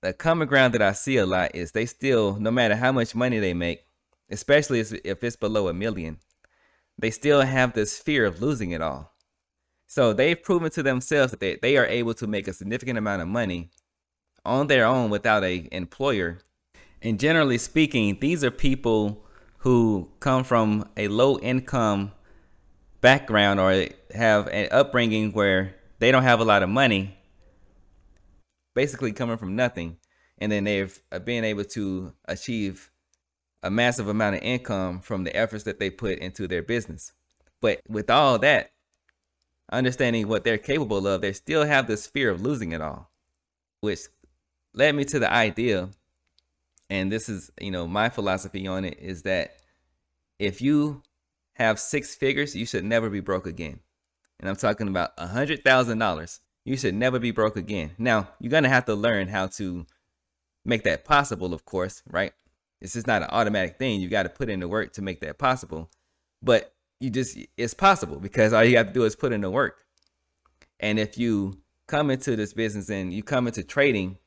The 0.00 0.14
common 0.14 0.48
ground 0.48 0.74
that 0.74 0.82
I 0.82 0.92
see 0.92 1.18
a 1.18 1.26
lot 1.26 1.54
is 1.54 1.72
they 1.72 1.84
still, 1.84 2.38
no 2.40 2.50
matter 2.50 2.76
how 2.76 2.92
much 2.92 3.14
money 3.14 3.38
they 3.38 3.52
make, 3.52 3.84
especially 4.30 4.80
if 4.80 5.22
it's 5.22 5.36
below 5.36 5.68
a 5.68 5.74
million, 5.74 6.18
they 6.96 7.10
still 7.10 7.42
have 7.42 7.74
this 7.74 7.98
fear 7.98 8.24
of 8.24 8.40
losing 8.40 8.70
it 8.70 8.80
all. 8.80 9.12
So 9.88 10.12
they've 10.12 10.40
proven 10.40 10.70
to 10.72 10.82
themselves 10.82 11.32
that 11.32 11.62
they, 11.62 11.76
are 11.78 11.86
able 11.86 12.12
to 12.14 12.26
make 12.26 12.46
a 12.46 12.52
significant 12.52 12.98
amount 12.98 13.22
of 13.22 13.28
money 13.28 13.70
on 14.44 14.66
their 14.66 14.84
own 14.84 15.08
without 15.08 15.42
a 15.42 15.66
employer. 15.72 16.40
And 17.00 17.18
generally 17.18 17.56
speaking, 17.56 18.18
these 18.20 18.44
are 18.44 18.50
people 18.50 19.24
who 19.58 20.10
come 20.20 20.44
from 20.44 20.86
a 20.98 21.08
low 21.08 21.38
income 21.38 22.12
background 23.00 23.60
or 23.60 23.86
have 24.14 24.46
an 24.48 24.68
upbringing 24.70 25.32
where 25.32 25.74
they 26.00 26.12
don't 26.12 26.22
have 26.22 26.40
a 26.40 26.44
lot 26.44 26.62
of 26.62 26.68
money, 26.68 27.16
basically 28.74 29.12
coming 29.12 29.38
from 29.38 29.56
nothing. 29.56 29.96
And 30.36 30.52
then 30.52 30.64
they've 30.64 31.00
uh, 31.10 31.18
been 31.18 31.44
able 31.44 31.64
to 31.64 32.12
achieve 32.26 32.90
a 33.62 33.70
massive 33.70 34.06
amount 34.06 34.36
of 34.36 34.42
income 34.42 35.00
from 35.00 35.24
the 35.24 35.34
efforts 35.34 35.64
that 35.64 35.80
they 35.80 35.88
put 35.88 36.18
into 36.18 36.46
their 36.46 36.62
business. 36.62 37.12
But 37.60 37.80
with 37.88 38.10
all 38.10 38.38
that, 38.40 38.70
understanding 39.70 40.28
what 40.28 40.44
they're 40.44 40.58
capable 40.58 41.06
of, 41.06 41.20
they 41.20 41.32
still 41.32 41.64
have 41.64 41.86
this 41.86 42.06
fear 42.06 42.30
of 42.30 42.42
losing 42.42 42.72
it 42.72 42.80
all, 42.80 43.10
which 43.80 44.00
led 44.74 44.94
me 44.94 45.04
to 45.06 45.18
the 45.18 45.32
idea. 45.32 45.90
And 46.90 47.12
this 47.12 47.28
is, 47.28 47.50
you 47.60 47.70
know, 47.70 47.86
my 47.86 48.08
philosophy 48.08 48.66
on 48.66 48.84
it 48.84 48.98
is 49.00 49.22
that 49.22 49.56
if 50.38 50.62
you 50.62 51.02
have 51.54 51.78
six 51.78 52.14
figures, 52.14 52.54
you 52.54 52.64
should 52.64 52.84
never 52.84 53.10
be 53.10 53.20
broke 53.20 53.46
again. 53.46 53.80
And 54.40 54.48
I'm 54.48 54.56
talking 54.56 54.88
about 54.88 55.10
a 55.18 55.26
hundred 55.26 55.64
thousand 55.64 55.98
dollars. 55.98 56.40
You 56.64 56.76
should 56.76 56.94
never 56.94 57.18
be 57.18 57.30
broke 57.30 57.56
again. 57.56 57.92
Now, 57.98 58.28
you're 58.38 58.50
gonna 58.50 58.68
have 58.68 58.84
to 58.86 58.94
learn 58.94 59.28
how 59.28 59.48
to 59.48 59.86
make 60.64 60.84
that 60.84 61.04
possible, 61.04 61.52
of 61.52 61.64
course, 61.64 62.02
right? 62.08 62.32
It's 62.80 62.92
just 62.92 63.06
not 63.06 63.22
an 63.22 63.28
automatic 63.30 63.78
thing. 63.78 64.00
You 64.00 64.08
got 64.08 64.22
to 64.24 64.28
put 64.28 64.48
in 64.48 64.60
the 64.60 64.68
work 64.68 64.92
to 64.92 65.02
make 65.02 65.20
that 65.20 65.38
possible. 65.38 65.90
But 66.42 66.72
you 67.00 67.10
just, 67.10 67.38
it's 67.56 67.74
possible 67.74 68.16
because 68.18 68.52
all 68.52 68.64
you 68.64 68.76
have 68.76 68.88
to 68.88 68.92
do 68.92 69.04
is 69.04 69.16
put 69.16 69.32
in 69.32 69.40
the 69.40 69.50
work. 69.50 69.76
And 70.80 70.98
if 70.98 71.18
you 71.18 71.58
come 71.86 72.10
into 72.10 72.36
this 72.36 72.52
business 72.52 72.88
and 72.90 73.12
you 73.12 73.22
come 73.22 73.46
into 73.46 73.62
trading 73.64 74.18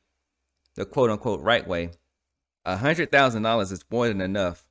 the 0.75 0.85
quote 0.85 1.09
unquote 1.09 1.41
right 1.41 1.67
way, 1.67 1.91
a 2.65 2.77
hundred 2.77 3.11
thousand 3.11 3.43
dollars 3.43 3.71
is 3.71 3.83
more 3.91 4.07
than 4.07 4.21
enough 4.21 4.65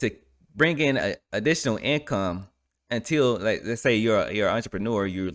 to 0.00 0.10
bring 0.54 0.78
in 0.78 0.96
a, 0.96 1.16
additional 1.32 1.78
income 1.82 2.48
until 2.90 3.36
like 3.38 3.62
let's 3.64 3.82
say 3.82 3.96
you're 3.96 4.30
you're 4.30 4.48
an 4.48 4.56
entrepreneur, 4.56 5.06
you're 5.06 5.32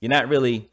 you're 0.00 0.10
not 0.10 0.28
really 0.28 0.70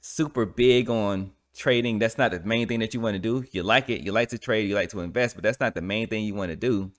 super 0.00 0.46
big 0.46 0.88
on 0.88 1.32
trading. 1.54 1.98
That's 1.98 2.18
not 2.18 2.30
the 2.30 2.40
main 2.40 2.68
thing 2.68 2.80
that 2.80 2.94
you 2.94 3.00
want 3.00 3.14
to 3.14 3.20
do. 3.20 3.44
You 3.52 3.62
like 3.62 3.90
it, 3.90 4.02
you 4.02 4.12
like 4.12 4.30
to 4.30 4.38
trade, 4.38 4.68
you 4.68 4.74
like 4.74 4.90
to 4.90 5.00
invest, 5.00 5.34
but 5.34 5.42
that's 5.42 5.60
not 5.60 5.74
the 5.74 5.82
main 5.82 6.08
thing 6.08 6.24
you 6.24 6.34
want 6.34 6.50
to 6.50 6.56
do. 6.56 6.90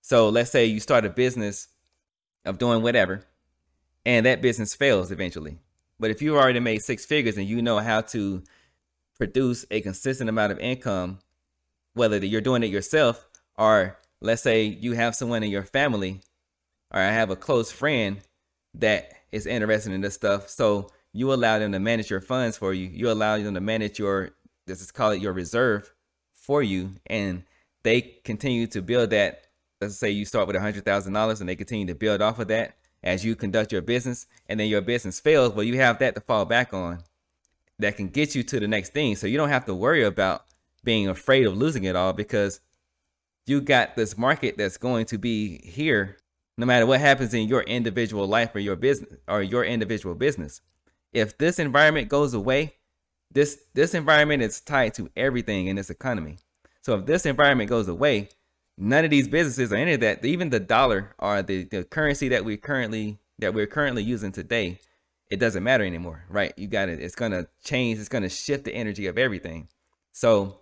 So 0.00 0.28
let's 0.28 0.50
say 0.50 0.66
you 0.66 0.80
start 0.80 1.04
a 1.04 1.10
business 1.10 1.68
of 2.44 2.58
doing 2.58 2.82
whatever, 2.82 3.24
and 4.04 4.26
that 4.26 4.42
business 4.42 4.74
fails 4.74 5.10
eventually. 5.10 5.58
But 5.98 6.10
if 6.10 6.20
you've 6.20 6.36
already 6.36 6.60
made 6.60 6.82
six 6.82 7.04
figures 7.06 7.36
and 7.36 7.46
you 7.46 7.62
know 7.62 7.78
how 7.78 8.00
to 8.00 8.42
produce 9.16 9.64
a 9.70 9.80
consistent 9.80 10.28
amount 10.28 10.52
of 10.52 10.58
income, 10.58 11.18
whether 11.94 12.18
you're 12.18 12.40
doing 12.40 12.62
it 12.62 12.70
yourself 12.70 13.28
or 13.56 13.98
let's 14.20 14.42
say 14.42 14.64
you 14.64 14.92
have 14.92 15.14
someone 15.14 15.42
in 15.42 15.50
your 15.50 15.62
family 15.62 16.20
or 16.90 17.00
I 17.00 17.12
have 17.12 17.30
a 17.30 17.36
close 17.36 17.70
friend 17.70 18.20
that 18.74 19.12
is 19.30 19.46
interested 19.46 19.92
in 19.92 20.00
this 20.00 20.14
stuff. 20.14 20.48
So 20.48 20.88
you 21.12 21.32
allow 21.32 21.58
them 21.58 21.72
to 21.72 21.78
manage 21.78 22.10
your 22.10 22.20
funds 22.20 22.56
for 22.56 22.72
you. 22.72 22.88
You 22.88 23.10
allow 23.10 23.38
them 23.38 23.54
to 23.54 23.60
manage 23.60 23.98
your, 23.98 24.30
let's 24.66 24.80
just 24.80 24.94
call 24.94 25.10
it 25.10 25.22
your 25.22 25.32
reserve 25.32 25.92
for 26.32 26.62
you. 26.62 26.94
And 27.06 27.44
they 27.82 28.00
continue 28.24 28.66
to 28.68 28.82
build 28.82 29.10
that. 29.10 29.46
Let's 29.82 29.96
say 29.96 30.10
you 30.10 30.24
start 30.24 30.46
with 30.46 30.54
a 30.54 30.60
$100,000 30.60 31.40
and 31.40 31.48
they 31.48 31.56
continue 31.56 31.86
to 31.86 31.94
build 31.96 32.22
off 32.22 32.38
of 32.38 32.46
that 32.48 32.76
as 33.02 33.24
you 33.24 33.34
conduct 33.34 33.72
your 33.72 33.82
business 33.82 34.26
and 34.48 34.60
then 34.60 34.68
your 34.68 34.80
business 34.80 35.18
fails, 35.18 35.52
well, 35.52 35.64
you 35.64 35.76
have 35.78 35.98
that 35.98 36.14
to 36.14 36.20
fall 36.20 36.44
back 36.44 36.72
on 36.72 37.02
that 37.80 37.96
can 37.96 38.08
get 38.08 38.36
you 38.36 38.44
to 38.44 38.60
the 38.60 38.68
next 38.68 38.92
thing. 38.92 39.16
So 39.16 39.26
you 39.26 39.36
don't 39.36 39.48
have 39.48 39.64
to 39.64 39.74
worry 39.74 40.04
about 40.04 40.44
being 40.84 41.08
afraid 41.08 41.46
of 41.46 41.56
losing 41.56 41.82
it 41.82 41.96
all 41.96 42.12
because 42.12 42.60
you 43.44 43.60
got 43.60 43.96
this 43.96 44.16
market 44.16 44.56
that's 44.56 44.76
going 44.76 45.06
to 45.06 45.18
be 45.18 45.58
here 45.64 46.16
no 46.56 46.64
matter 46.64 46.86
what 46.86 47.00
happens 47.00 47.34
in 47.34 47.48
your 47.48 47.62
individual 47.62 48.28
life 48.28 48.54
or 48.54 48.60
your 48.60 48.76
business 48.76 49.18
or 49.26 49.42
your 49.42 49.64
individual 49.64 50.14
business. 50.14 50.60
If 51.12 51.36
this 51.38 51.58
environment 51.58 52.08
goes 52.08 52.34
away, 52.34 52.74
this 53.32 53.58
this 53.74 53.94
environment 53.94 54.42
is 54.42 54.60
tied 54.60 54.94
to 54.94 55.10
everything 55.16 55.66
in 55.66 55.76
this 55.76 55.90
economy. 55.90 56.38
So 56.82 56.94
if 56.96 57.06
this 57.06 57.26
environment 57.26 57.68
goes 57.68 57.88
away, 57.88 58.28
none 58.82 59.04
of 59.04 59.10
these 59.10 59.28
businesses 59.28 59.72
or 59.72 59.76
any 59.76 59.92
of 59.94 60.00
that, 60.00 60.24
even 60.24 60.50
the 60.50 60.60
dollar 60.60 61.14
or 61.18 61.42
the, 61.42 61.64
the 61.64 61.84
currency 61.84 62.28
that 62.28 62.44
we 62.44 62.56
currently 62.56 63.18
that 63.38 63.54
we're 63.54 63.66
currently 63.66 64.02
using 64.02 64.32
today, 64.32 64.78
it 65.30 65.38
doesn't 65.38 65.62
matter 65.62 65.84
anymore, 65.84 66.24
right? 66.28 66.52
You 66.56 66.66
got 66.66 66.88
it. 66.88 67.00
It's 67.00 67.14
gonna 67.14 67.46
change. 67.64 67.98
It's 67.98 68.08
gonna 68.08 68.28
shift 68.28 68.64
the 68.64 68.74
energy 68.74 69.06
of 69.06 69.18
everything. 69.18 69.68
So 70.12 70.60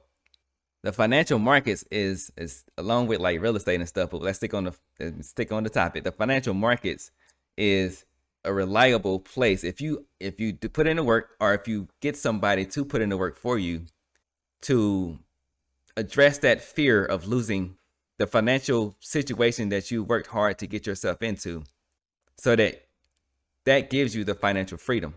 the 0.82 0.92
financial 0.92 1.38
markets 1.38 1.84
is 1.90 2.30
is 2.36 2.64
along 2.76 3.06
with 3.06 3.20
like 3.20 3.40
real 3.40 3.56
estate 3.56 3.80
and 3.80 3.88
stuff. 3.88 4.10
But 4.10 4.22
let's 4.22 4.38
stick 4.38 4.54
on 4.54 4.64
the 4.64 5.22
stick 5.22 5.50
on 5.50 5.64
the 5.64 5.70
topic. 5.70 6.04
The 6.04 6.12
financial 6.12 6.54
markets 6.54 7.10
is 7.56 8.04
a 8.44 8.52
reliable 8.52 9.20
place 9.20 9.64
if 9.64 9.80
you 9.80 10.06
if 10.18 10.40
you 10.40 10.54
put 10.54 10.86
in 10.86 10.96
the 10.96 11.04
work 11.04 11.30
or 11.40 11.52
if 11.54 11.68
you 11.68 11.88
get 12.00 12.16
somebody 12.16 12.64
to 12.64 12.84
put 12.84 13.02
in 13.02 13.10
the 13.10 13.16
work 13.16 13.36
for 13.36 13.58
you 13.58 13.84
to 14.62 15.18
address 15.96 16.38
that 16.38 16.62
fear 16.62 17.04
of 17.04 17.26
losing 17.26 17.76
the 18.20 18.26
financial 18.26 18.94
situation 19.00 19.70
that 19.70 19.90
you 19.90 20.04
worked 20.04 20.26
hard 20.26 20.58
to 20.58 20.66
get 20.66 20.86
yourself 20.86 21.22
into 21.22 21.64
so 22.36 22.54
that 22.54 22.84
that 23.64 23.88
gives 23.88 24.14
you 24.14 24.24
the 24.24 24.34
financial 24.34 24.76
freedom 24.76 25.14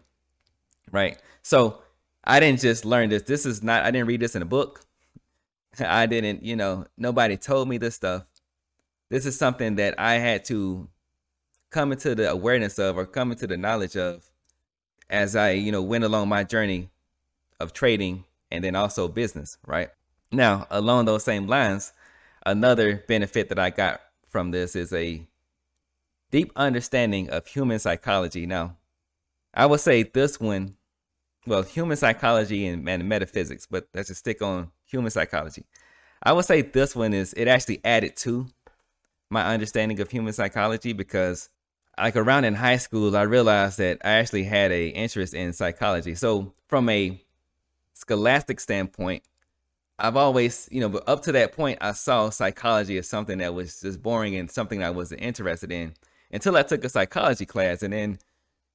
right? 0.89 1.21
So 1.41 1.79
i 2.23 2.39
didn't 2.39 2.61
just 2.61 2.85
learn 2.85 3.09
this. 3.09 3.23
This 3.23 3.45
is 3.45 3.61
not 3.61 3.83
i 3.83 3.91
didn't 3.91 4.07
read 4.07 4.21
this 4.21 4.37
in 4.37 4.41
a 4.41 4.45
book. 4.45 4.85
I 5.85 6.05
didn't 6.05 6.43
you 6.43 6.55
know 6.55 6.85
nobody 6.95 7.35
told 7.35 7.67
me 7.67 7.77
this 7.77 7.95
stuff. 7.95 8.23
This 9.09 9.25
is 9.25 9.37
something 9.37 9.75
that 9.75 9.99
i 9.99 10.13
had 10.13 10.45
to 10.45 10.87
come 11.71 11.91
into 11.91 12.15
the 12.15 12.31
awareness 12.31 12.79
of 12.79 12.95
or 12.97 13.05
come 13.05 13.31
into 13.31 13.47
the 13.47 13.57
knowledge 13.57 13.97
of 13.97 14.31
as 15.09 15.35
i 15.35 15.51
you 15.51 15.73
know 15.73 15.81
went 15.81 16.05
along 16.05 16.29
my 16.29 16.45
journey 16.45 16.89
of 17.59 17.73
trading 17.73 18.23
and 18.49 18.63
then 18.63 18.77
also 18.77 19.09
business 19.09 19.57
right? 19.67 19.89
Now 20.31 20.67
along 20.71 21.03
those 21.03 21.25
same 21.25 21.47
lines 21.47 21.91
Another 22.45 23.03
benefit 23.07 23.49
that 23.49 23.59
I 23.59 23.69
got 23.69 24.01
from 24.27 24.51
this 24.51 24.75
is 24.75 24.91
a 24.91 25.25
deep 26.31 26.51
understanding 26.55 27.29
of 27.29 27.47
human 27.47 27.79
psychology. 27.79 28.45
Now, 28.45 28.77
I 29.53 29.65
would 29.65 29.79
say 29.79 30.03
this 30.03 30.39
one, 30.39 30.75
well, 31.45 31.61
human 31.61 31.95
psychology 31.95 32.65
and, 32.67 32.87
and 32.89 33.07
metaphysics, 33.07 33.67
but 33.69 33.87
let's 33.93 34.07
just 34.07 34.21
stick 34.21 34.41
on 34.41 34.71
human 34.85 35.11
psychology. 35.11 35.65
I 36.21 36.33
would 36.33 36.45
say 36.45 36.61
this 36.61 36.95
one 36.95 37.13
is 37.13 37.33
it 37.33 37.47
actually 37.47 37.81
added 37.85 38.15
to 38.17 38.47
my 39.29 39.45
understanding 39.45 39.99
of 39.99 40.09
human 40.09 40.33
psychology 40.33 40.93
because 40.93 41.49
like 41.97 42.15
around 42.15 42.45
in 42.45 42.55
high 42.55 42.77
school, 42.77 43.15
I 43.15 43.23
realized 43.23 43.77
that 43.77 43.99
I 44.03 44.13
actually 44.13 44.45
had 44.45 44.71
a 44.71 44.87
interest 44.87 45.33
in 45.33 45.53
psychology. 45.53 46.15
So 46.15 46.53
from 46.67 46.89
a 46.89 47.21
scholastic 47.93 48.59
standpoint, 48.59 49.23
I've 50.03 50.17
always, 50.17 50.67
you 50.69 50.81
know, 50.81 50.89
but 50.89 51.07
up 51.07 51.23
to 51.23 51.31
that 51.31 51.53
point, 51.53 51.77
I 51.79 51.93
saw 51.93 52.29
psychology 52.29 52.97
as 52.97 53.07
something 53.07 53.37
that 53.37 53.53
was 53.53 53.79
just 53.79 54.03
boring 54.03 54.35
and 54.35 54.51
something 54.51 54.83
I 54.83 54.89
wasn't 54.89 55.21
interested 55.21 55.71
in 55.71 55.93
until 56.29 56.57
I 56.57 56.63
took 56.63 56.83
a 56.83 56.89
psychology 56.89 57.45
class. 57.45 57.81
And 57.83 57.93
then 57.93 58.19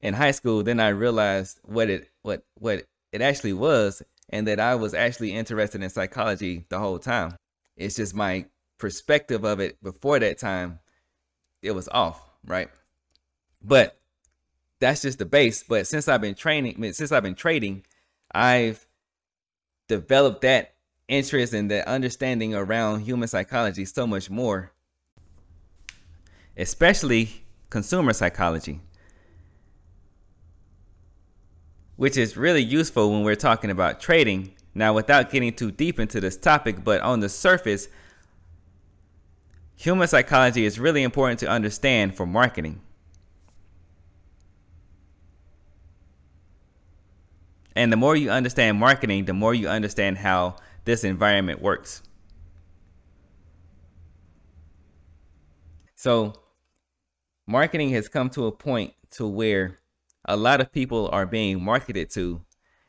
in 0.00 0.14
high 0.14 0.30
school, 0.30 0.62
then 0.62 0.80
I 0.80 0.88
realized 0.88 1.60
what 1.64 1.90
it, 1.90 2.08
what, 2.22 2.44
what 2.54 2.86
it 3.12 3.20
actually 3.20 3.52
was 3.52 4.02
and 4.30 4.46
that 4.48 4.58
I 4.58 4.74
was 4.76 4.94
actually 4.94 5.34
interested 5.34 5.82
in 5.82 5.90
psychology 5.90 6.64
the 6.70 6.78
whole 6.78 6.98
time. 6.98 7.36
It's 7.76 7.96
just 7.96 8.14
my 8.14 8.46
perspective 8.78 9.44
of 9.44 9.60
it 9.60 9.76
before 9.82 10.18
that 10.20 10.38
time, 10.38 10.78
it 11.60 11.72
was 11.72 11.88
off, 11.88 12.22
right? 12.46 12.70
But 13.62 13.98
that's 14.80 15.02
just 15.02 15.18
the 15.18 15.26
base. 15.26 15.62
But 15.62 15.86
since 15.86 16.08
I've 16.08 16.22
been 16.22 16.34
training, 16.34 16.90
since 16.94 17.12
I've 17.12 17.22
been 17.22 17.34
trading, 17.34 17.84
I've 18.32 18.86
developed 19.88 20.40
that 20.40 20.72
interest 21.08 21.54
and 21.54 21.70
the 21.70 21.88
understanding 21.88 22.54
around 22.54 23.00
human 23.00 23.28
psychology 23.28 23.84
so 23.84 24.06
much 24.06 24.30
more, 24.30 24.72
especially 26.56 27.44
consumer 27.70 28.12
psychology, 28.12 28.80
which 31.96 32.16
is 32.16 32.36
really 32.36 32.62
useful 32.62 33.10
when 33.10 33.24
we're 33.24 33.34
talking 33.34 33.70
about 33.70 34.00
trading. 34.00 34.54
Now, 34.74 34.92
without 34.92 35.30
getting 35.30 35.52
too 35.54 35.72
deep 35.72 35.98
into 35.98 36.20
this 36.20 36.36
topic, 36.36 36.84
but 36.84 37.00
on 37.00 37.20
the 37.20 37.28
surface, 37.28 37.88
human 39.74 40.06
psychology 40.06 40.64
is 40.64 40.78
really 40.78 41.02
important 41.02 41.40
to 41.40 41.48
understand 41.48 42.14
for 42.14 42.26
marketing. 42.26 42.80
And 47.74 47.92
the 47.92 47.96
more 47.96 48.16
you 48.16 48.30
understand 48.30 48.78
marketing, 48.78 49.24
the 49.24 49.32
more 49.32 49.54
you 49.54 49.68
understand 49.68 50.18
how 50.18 50.56
this 50.88 51.04
environment 51.04 51.60
works. 51.60 52.02
So, 55.96 56.32
marketing 57.46 57.90
has 57.90 58.08
come 58.08 58.30
to 58.30 58.46
a 58.46 58.52
point 58.52 58.94
to 59.10 59.26
where 59.26 59.76
a 60.24 60.34
lot 60.34 60.62
of 60.62 60.72
people 60.72 61.10
are 61.12 61.26
being 61.26 61.62
marketed 61.62 62.08
to 62.12 62.40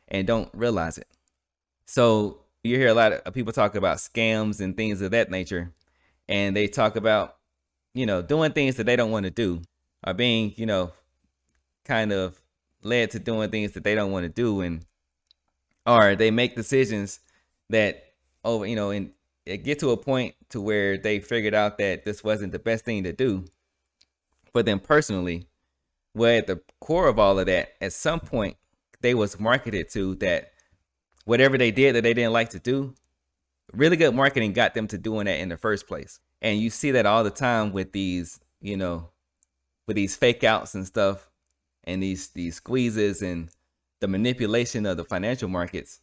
and 0.07 0.25
don't 0.25 0.49
realize 0.53 0.97
it. 0.97 1.09
So, 1.87 2.45
you 2.63 2.77
hear 2.77 2.87
a 2.87 2.93
lot 2.93 3.11
of 3.11 3.33
people 3.33 3.51
talk 3.51 3.75
about 3.75 3.97
scams 3.97 4.61
and 4.61 4.77
things 4.77 5.01
of 5.01 5.11
that 5.11 5.29
nature, 5.29 5.73
and 6.29 6.55
they 6.55 6.67
talk 6.67 6.95
about, 6.95 7.35
you 7.93 8.05
know, 8.05 8.21
doing 8.21 8.53
things 8.53 8.77
that 8.77 8.85
they 8.85 8.95
don't 8.95 9.11
want 9.11 9.25
to 9.25 9.29
do, 9.29 9.61
or 10.07 10.13
being, 10.13 10.53
you 10.55 10.65
know, 10.65 10.93
kind 11.83 12.13
of 12.13 12.41
led 12.81 13.11
to 13.11 13.19
doing 13.19 13.49
things 13.49 13.73
that 13.73 13.83
they 13.83 13.93
don't 13.93 14.13
want 14.13 14.23
to 14.23 14.29
do, 14.29 14.61
and 14.61 14.85
or 15.85 16.15
they 16.15 16.31
make 16.31 16.55
decisions 16.55 17.19
that 17.69 18.13
over, 18.43 18.65
you 18.65 18.75
know, 18.75 18.91
and 18.91 19.11
get 19.45 19.79
to 19.79 19.91
a 19.91 19.97
point 19.97 20.35
to 20.49 20.61
where 20.61 20.97
they 20.97 21.19
figured 21.19 21.53
out 21.53 21.77
that 21.77 22.05
this 22.05 22.23
wasn't 22.23 22.51
the 22.51 22.59
best 22.59 22.85
thing 22.85 23.03
to 23.03 23.13
do 23.13 23.45
for 24.51 24.63
them 24.63 24.79
personally. 24.79 25.47
Well, 26.15 26.37
at 26.37 26.47
the 26.47 26.61
core 26.81 27.07
of 27.07 27.19
all 27.19 27.39
of 27.39 27.45
that, 27.45 27.73
at 27.81 27.93
some 27.93 28.19
point, 28.19 28.57
they 29.01 29.13
was 29.13 29.39
marketed 29.39 29.89
to 29.91 30.15
that 30.15 30.51
whatever 31.25 31.57
they 31.57 31.71
did 31.71 31.95
that 31.95 32.03
they 32.03 32.13
didn't 32.13 32.33
like 32.33 32.49
to 32.49 32.59
do, 32.59 32.95
really 33.73 33.95
good 33.95 34.15
marketing 34.15 34.53
got 34.53 34.73
them 34.73 34.87
to 34.87 34.97
doing 34.97 35.25
that 35.25 35.39
in 35.39 35.49
the 35.49 35.57
first 35.57 35.87
place. 35.87 36.19
And 36.41 36.59
you 36.59 36.69
see 36.69 36.91
that 36.91 37.05
all 37.05 37.23
the 37.23 37.29
time 37.29 37.71
with 37.71 37.91
these, 37.91 38.39
you 38.61 38.77
know, 38.77 39.09
with 39.87 39.95
these 39.95 40.15
fake 40.15 40.43
outs 40.43 40.75
and 40.75 40.85
stuff 40.85 41.29
and 41.83 42.01
these 42.01 42.29
these 42.29 42.55
squeezes 42.55 43.21
and 43.21 43.49
the 43.99 44.07
manipulation 44.07 44.85
of 44.85 44.97
the 44.97 45.05
financial 45.05 45.49
markets 45.49 46.01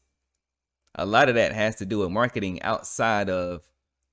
a 0.97 1.07
lot 1.07 1.29
of 1.29 1.35
that 1.35 1.53
has 1.53 1.77
to 1.77 1.87
do 1.87 2.01
with 2.01 2.11
marketing 2.11 2.63
outside 2.63 3.31
of, 3.31 3.63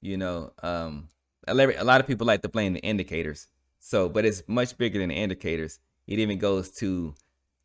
you 0.01 0.17
know, 0.17 0.51
um, 0.61 1.09
a 1.47 1.53
lot 1.55 1.99
of 1.99 2.07
people 2.07 2.27
like 2.27 2.41
to 2.41 2.49
blame 2.49 2.73
the 2.73 2.81
indicators. 2.81 3.47
So, 3.79 4.07
but 4.07 4.25
it's 4.25 4.43
much 4.47 4.77
bigger 4.77 4.99
than 4.99 5.09
the 5.09 5.15
indicators. 5.15 5.79
It 6.07 6.19
even 6.19 6.37
goes 6.37 6.69
to 6.77 7.15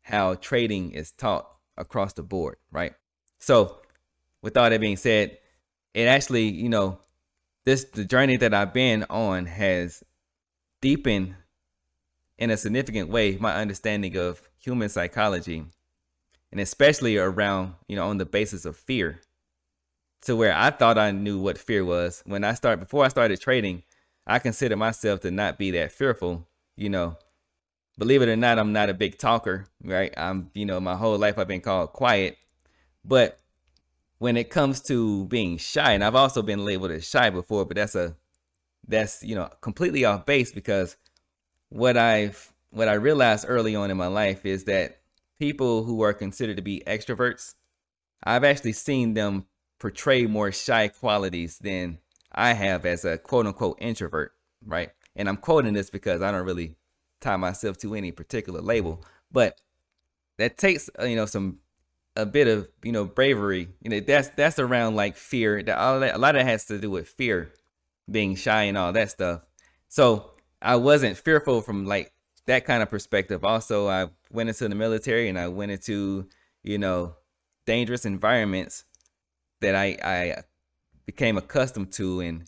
how 0.01 0.35
trading 0.35 0.91
is 0.91 1.11
taught 1.11 1.47
across 1.77 2.13
the 2.13 2.23
board, 2.23 2.57
right? 2.71 2.93
So, 3.39 3.77
with 4.41 4.57
all 4.57 4.69
that 4.69 4.81
being 4.81 4.97
said, 4.97 5.37
it 5.93 6.03
actually, 6.03 6.49
you 6.49 6.69
know, 6.69 6.99
this 7.65 7.83
the 7.85 8.05
journey 8.05 8.37
that 8.37 8.53
I've 8.53 8.73
been 8.73 9.05
on 9.09 9.45
has 9.45 10.03
deepened 10.81 11.35
in 12.37 12.49
a 12.49 12.57
significant 12.57 13.09
way 13.09 13.37
my 13.37 13.55
understanding 13.55 14.15
of 14.17 14.49
human 14.57 14.87
psychology 14.89 15.65
and 16.51 16.59
especially 16.59 17.17
around, 17.17 17.75
you 17.87 17.95
know, 17.95 18.07
on 18.09 18.17
the 18.17 18.25
basis 18.25 18.65
of 18.65 18.75
fear. 18.75 19.21
To 20.23 20.35
where 20.35 20.53
I 20.53 20.69
thought 20.69 20.97
I 20.97 21.11
knew 21.11 21.39
what 21.39 21.57
fear 21.57 21.85
was. 21.85 22.21
When 22.25 22.43
I 22.43 22.53
started 22.53 22.81
before 22.81 23.05
I 23.05 23.07
started 23.07 23.39
trading, 23.39 23.83
I 24.27 24.39
consider 24.39 24.75
myself 24.75 25.21
to 25.21 25.31
not 25.31 25.57
be 25.57 25.71
that 25.71 25.91
fearful, 25.91 26.47
you 26.75 26.89
know. 26.89 27.17
Believe 27.97 28.21
it 28.21 28.29
or 28.29 28.35
not, 28.35 28.59
I'm 28.59 28.73
not 28.73 28.89
a 28.89 28.93
big 28.93 29.17
talker, 29.17 29.65
right? 29.83 30.13
I'm, 30.17 30.51
you 30.53 30.65
know, 30.65 30.79
my 30.79 30.95
whole 30.95 31.17
life 31.17 31.37
I've 31.37 31.47
been 31.47 31.61
called 31.61 31.93
quiet. 31.93 32.37
But 33.03 33.39
when 34.19 34.37
it 34.37 34.49
comes 34.49 34.81
to 34.81 35.25
being 35.25 35.57
shy, 35.57 35.93
and 35.93 36.03
I've 36.03 36.15
also 36.15 36.41
been 36.41 36.65
labeled 36.65 36.91
as 36.91 37.07
shy 37.07 37.29
before, 37.29 37.65
but 37.65 37.75
that's 37.75 37.95
a 37.95 38.15
that's, 38.87 39.23
you 39.23 39.35
know, 39.35 39.49
completely 39.61 40.05
off 40.05 40.25
base 40.25 40.51
because 40.51 40.97
what 41.69 41.97
I've 41.97 42.53
what 42.71 42.87
I 42.87 42.93
realized 42.93 43.45
early 43.47 43.75
on 43.75 43.89
in 43.91 43.97
my 43.97 44.07
life 44.07 44.45
is 44.45 44.65
that 44.65 44.99
people 45.39 45.85
who 45.85 46.01
are 46.01 46.13
considered 46.13 46.57
to 46.57 46.63
be 46.63 46.83
extroverts, 46.85 47.55
I've 48.23 48.43
actually 48.43 48.73
seen 48.73 49.13
them 49.13 49.45
portray 49.79 50.25
more 50.25 50.51
shy 50.51 50.89
qualities 50.89 51.57
than 51.57 51.99
I 52.31 52.53
have 52.53 52.85
as 52.85 53.05
a 53.05 53.17
quote 53.17 53.47
unquote 53.47 53.77
introvert, 53.79 54.33
right? 54.65 54.91
And 55.15 55.27
I'm 55.27 55.37
quoting 55.37 55.73
this 55.73 55.89
because 55.89 56.21
I 56.21 56.31
don't 56.31 56.45
really 56.45 56.75
tie 57.21 57.37
myself 57.37 57.77
to 57.79 57.95
any 57.95 58.11
particular 58.11 58.61
label, 58.61 59.03
but 59.31 59.59
that 60.37 60.57
takes 60.57 60.89
uh, 60.99 61.05
you 61.05 61.15
know 61.15 61.25
some 61.25 61.59
a 62.15 62.25
bit 62.25 62.47
of 62.47 62.67
you 62.83 62.91
know 62.91 63.05
bravery. 63.05 63.69
You 63.81 63.89
know 63.89 63.99
that's 63.99 64.29
that's 64.29 64.59
around 64.59 64.95
like 64.95 65.15
fear. 65.15 65.63
That 65.63 65.77
all 65.77 65.99
that 66.01 66.15
a 66.15 66.17
lot 66.17 66.35
of 66.35 66.41
that 66.41 66.49
has 66.49 66.65
to 66.65 66.77
do 66.77 66.91
with 66.91 67.07
fear, 67.07 67.53
being 68.09 68.35
shy 68.35 68.63
and 68.63 68.77
all 68.77 68.93
that 68.93 69.11
stuff. 69.11 69.41
So 69.87 70.31
I 70.61 70.75
wasn't 70.75 71.17
fearful 71.17 71.61
from 71.61 71.85
like 71.85 72.11
that 72.45 72.65
kind 72.65 72.81
of 72.83 72.89
perspective. 72.89 73.43
Also, 73.43 73.87
I 73.87 74.07
went 74.31 74.49
into 74.49 74.67
the 74.67 74.75
military 74.75 75.29
and 75.29 75.37
I 75.37 75.47
went 75.47 75.71
into, 75.71 76.27
you 76.63 76.77
know, 76.77 77.15
dangerous 77.65 78.05
environments 78.05 78.85
that 79.61 79.75
I 79.75 79.97
I 80.03 80.43
became 81.05 81.37
accustomed 81.37 81.91
to 81.93 82.19
and 82.21 82.45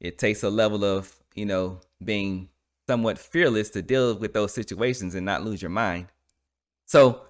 it 0.00 0.18
takes 0.18 0.42
a 0.42 0.50
level 0.50 0.84
of, 0.84 1.14
you 1.34 1.46
know, 1.46 1.80
being 2.04 2.48
somewhat 2.86 3.18
fearless 3.18 3.70
to 3.70 3.82
deal 3.82 4.14
with 4.14 4.34
those 4.34 4.52
situations 4.52 5.14
and 5.14 5.24
not 5.24 5.42
lose 5.42 5.62
your 5.62 5.70
mind. 5.70 6.08
So, 6.86 7.22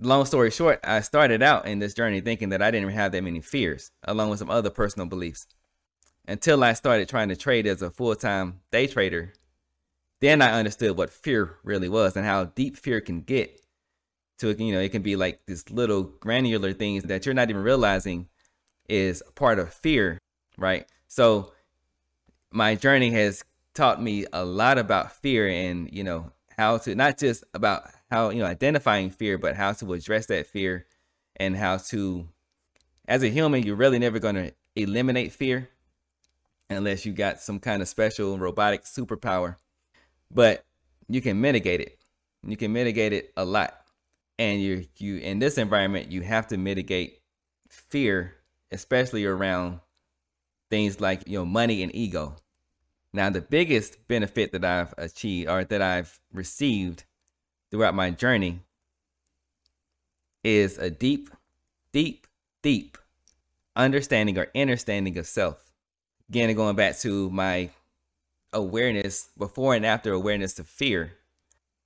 long 0.00 0.24
story 0.24 0.50
short, 0.50 0.80
I 0.84 1.00
started 1.00 1.42
out 1.42 1.66
in 1.66 1.78
this 1.78 1.94
journey 1.94 2.20
thinking 2.20 2.48
that 2.50 2.62
I 2.62 2.70
didn't 2.70 2.90
have 2.90 3.12
that 3.12 3.24
many 3.24 3.40
fears, 3.40 3.90
along 4.04 4.30
with 4.30 4.38
some 4.38 4.50
other 4.50 4.70
personal 4.70 5.06
beliefs. 5.06 5.46
Until 6.26 6.64
I 6.64 6.72
started 6.72 7.08
trying 7.08 7.28
to 7.28 7.36
trade 7.36 7.66
as 7.66 7.82
a 7.82 7.90
full-time 7.90 8.60
day 8.72 8.86
trader 8.86 9.32
then 10.20 10.42
I 10.42 10.58
understood 10.58 10.96
what 10.96 11.10
fear 11.10 11.56
really 11.62 11.88
was 11.88 12.16
and 12.16 12.24
how 12.24 12.44
deep 12.44 12.76
fear 12.76 13.00
can 13.00 13.20
get 13.20 13.60
to 14.38 14.52
you 14.62 14.72
know 14.72 14.80
it 14.80 14.90
can 14.90 15.02
be 15.02 15.16
like 15.16 15.40
this 15.46 15.70
little 15.70 16.02
granular 16.02 16.72
things 16.72 17.04
that 17.04 17.24
you're 17.24 17.34
not 17.34 17.50
even 17.50 17.62
realizing 17.62 18.28
is 18.88 19.22
part 19.34 19.58
of 19.58 19.72
fear 19.72 20.18
right? 20.58 20.86
So 21.08 21.52
my 22.50 22.74
journey 22.74 23.10
has 23.10 23.44
taught 23.74 24.02
me 24.02 24.24
a 24.32 24.44
lot 24.44 24.78
about 24.78 25.12
fear 25.12 25.48
and 25.48 25.90
you 25.92 26.02
know 26.02 26.32
how 26.56 26.78
to 26.78 26.94
not 26.94 27.18
just 27.18 27.44
about 27.52 27.90
how 28.10 28.30
you 28.30 28.40
know 28.40 28.46
identifying 28.46 29.10
fear 29.10 29.36
but 29.36 29.54
how 29.54 29.72
to 29.72 29.92
address 29.92 30.26
that 30.26 30.46
fear 30.46 30.86
and 31.36 31.56
how 31.56 31.76
to 31.76 32.26
as 33.06 33.22
a 33.22 33.28
human 33.28 33.62
you're 33.62 33.76
really 33.76 33.98
never 33.98 34.18
going 34.18 34.34
to 34.34 34.52
eliminate 34.74 35.32
fear 35.32 35.68
unless 36.70 37.04
you 37.04 37.12
got 37.12 37.40
some 37.40 37.60
kind 37.60 37.82
of 37.82 37.88
special 37.88 38.38
robotic 38.38 38.84
superpower 38.84 39.56
but 40.32 40.64
you 41.08 41.20
can 41.20 41.40
mitigate 41.40 41.80
it. 41.80 41.98
You 42.46 42.56
can 42.56 42.72
mitigate 42.72 43.12
it 43.12 43.32
a 43.36 43.44
lot. 43.44 43.74
And 44.38 44.60
you 44.60 44.86
you 44.98 45.16
in 45.16 45.38
this 45.38 45.56
environment, 45.58 46.12
you 46.12 46.22
have 46.22 46.48
to 46.48 46.56
mitigate 46.56 47.20
fear, 47.70 48.34
especially 48.70 49.24
around 49.24 49.80
things 50.70 51.00
like 51.00 51.26
you 51.26 51.38
know 51.38 51.46
money 51.46 51.82
and 51.82 51.94
ego. 51.94 52.36
Now, 53.12 53.30
the 53.30 53.40
biggest 53.40 54.06
benefit 54.08 54.52
that 54.52 54.64
I've 54.64 54.92
achieved 54.98 55.48
or 55.48 55.64
that 55.64 55.80
I've 55.80 56.20
received 56.34 57.04
throughout 57.70 57.94
my 57.94 58.10
journey 58.10 58.60
is 60.44 60.76
a 60.76 60.90
deep, 60.90 61.30
deep, 61.92 62.26
deep 62.62 62.98
understanding 63.74 64.38
or 64.38 64.48
understanding 64.54 65.16
of 65.16 65.26
self. 65.26 65.72
Again, 66.28 66.54
going 66.54 66.76
back 66.76 66.98
to 66.98 67.30
my 67.30 67.70
awareness, 68.52 69.28
before 69.36 69.74
and 69.74 69.84
after 69.84 70.12
awareness 70.12 70.54
to 70.54 70.64
fear, 70.64 71.12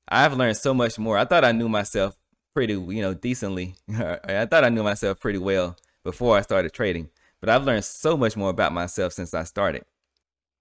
I've 0.08 0.34
learned 0.34 0.56
so 0.56 0.74
much 0.74 0.98
more. 0.98 1.16
I 1.16 1.24
thought 1.24 1.44
I 1.44 1.52
knew 1.52 1.68
myself 1.68 2.16
pretty, 2.54 2.74
you 2.74 3.02
know, 3.02 3.14
decently. 3.14 3.76
I 3.88 4.46
thought 4.46 4.64
I 4.64 4.68
knew 4.68 4.82
myself 4.82 5.20
pretty 5.20 5.38
well 5.38 5.76
before 6.02 6.36
I 6.36 6.42
started 6.42 6.72
trading, 6.72 7.10
but 7.40 7.48
I've 7.48 7.64
learned 7.64 7.84
so 7.84 8.16
much 8.16 8.36
more 8.36 8.50
about 8.50 8.72
myself 8.72 9.12
since 9.12 9.34
I 9.34 9.44
started. 9.44 9.84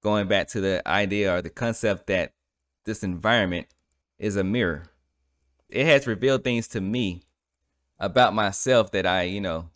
Going 0.01 0.27
back 0.27 0.47
to 0.49 0.61
the 0.61 0.87
idea 0.87 1.35
or 1.35 1.41
the 1.41 1.49
concept 1.49 2.07
that 2.07 2.33
this 2.85 3.03
environment 3.03 3.67
is 4.17 4.35
a 4.35 4.43
mirror. 4.43 4.83
It 5.69 5.85
has 5.85 6.07
revealed 6.07 6.43
things 6.43 6.67
to 6.69 6.81
me 6.81 7.23
about 7.99 8.33
myself 8.33 8.91
that 8.91 9.05
I, 9.05 9.23
you 9.23 9.41
know, 9.41 9.69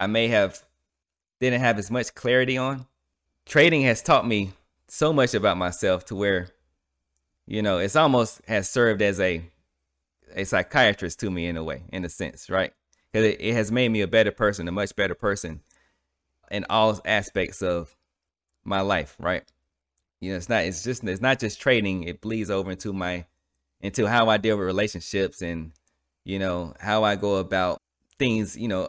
I 0.00 0.06
may 0.06 0.28
have 0.28 0.62
didn't 1.40 1.60
have 1.60 1.78
as 1.78 1.90
much 1.90 2.14
clarity 2.14 2.56
on. 2.56 2.86
Trading 3.44 3.82
has 3.82 4.02
taught 4.02 4.26
me 4.26 4.52
so 4.94 5.12
much 5.12 5.34
about 5.34 5.56
myself 5.56 6.04
to 6.04 6.14
where, 6.14 6.48
you 7.46 7.62
know, 7.62 7.78
it's 7.78 7.96
almost 7.96 8.40
has 8.46 8.70
served 8.70 9.02
as 9.02 9.18
a 9.18 9.50
a 10.36 10.44
psychiatrist 10.44 11.20
to 11.20 11.30
me 11.30 11.46
in 11.46 11.56
a 11.56 11.64
way, 11.64 11.82
in 11.92 12.04
a 12.04 12.08
sense, 12.08 12.48
right? 12.48 12.72
Because 13.10 13.26
it, 13.26 13.40
it 13.40 13.54
has 13.54 13.70
made 13.70 13.90
me 13.90 14.00
a 14.00 14.08
better 14.08 14.30
person, 14.30 14.68
a 14.68 14.72
much 14.72 14.94
better 14.94 15.14
person 15.14 15.62
in 16.50 16.64
all 16.70 17.00
aspects 17.04 17.60
of 17.60 17.94
my 18.64 18.80
life, 18.82 19.16
right? 19.18 19.42
You 20.20 20.30
know, 20.30 20.36
it's 20.36 20.48
not 20.48 20.64
it's 20.64 20.84
just 20.84 21.02
it's 21.02 21.20
not 21.20 21.40
just 21.40 21.60
trading, 21.60 22.04
it 22.04 22.20
bleeds 22.20 22.50
over 22.50 22.70
into 22.70 22.92
my 22.92 23.26
into 23.80 24.06
how 24.06 24.28
I 24.28 24.36
deal 24.36 24.56
with 24.56 24.66
relationships 24.66 25.42
and 25.42 25.72
you 26.24 26.38
know, 26.38 26.72
how 26.78 27.02
I 27.02 27.16
go 27.16 27.36
about 27.36 27.80
things, 28.18 28.56
you 28.56 28.68
know, 28.68 28.88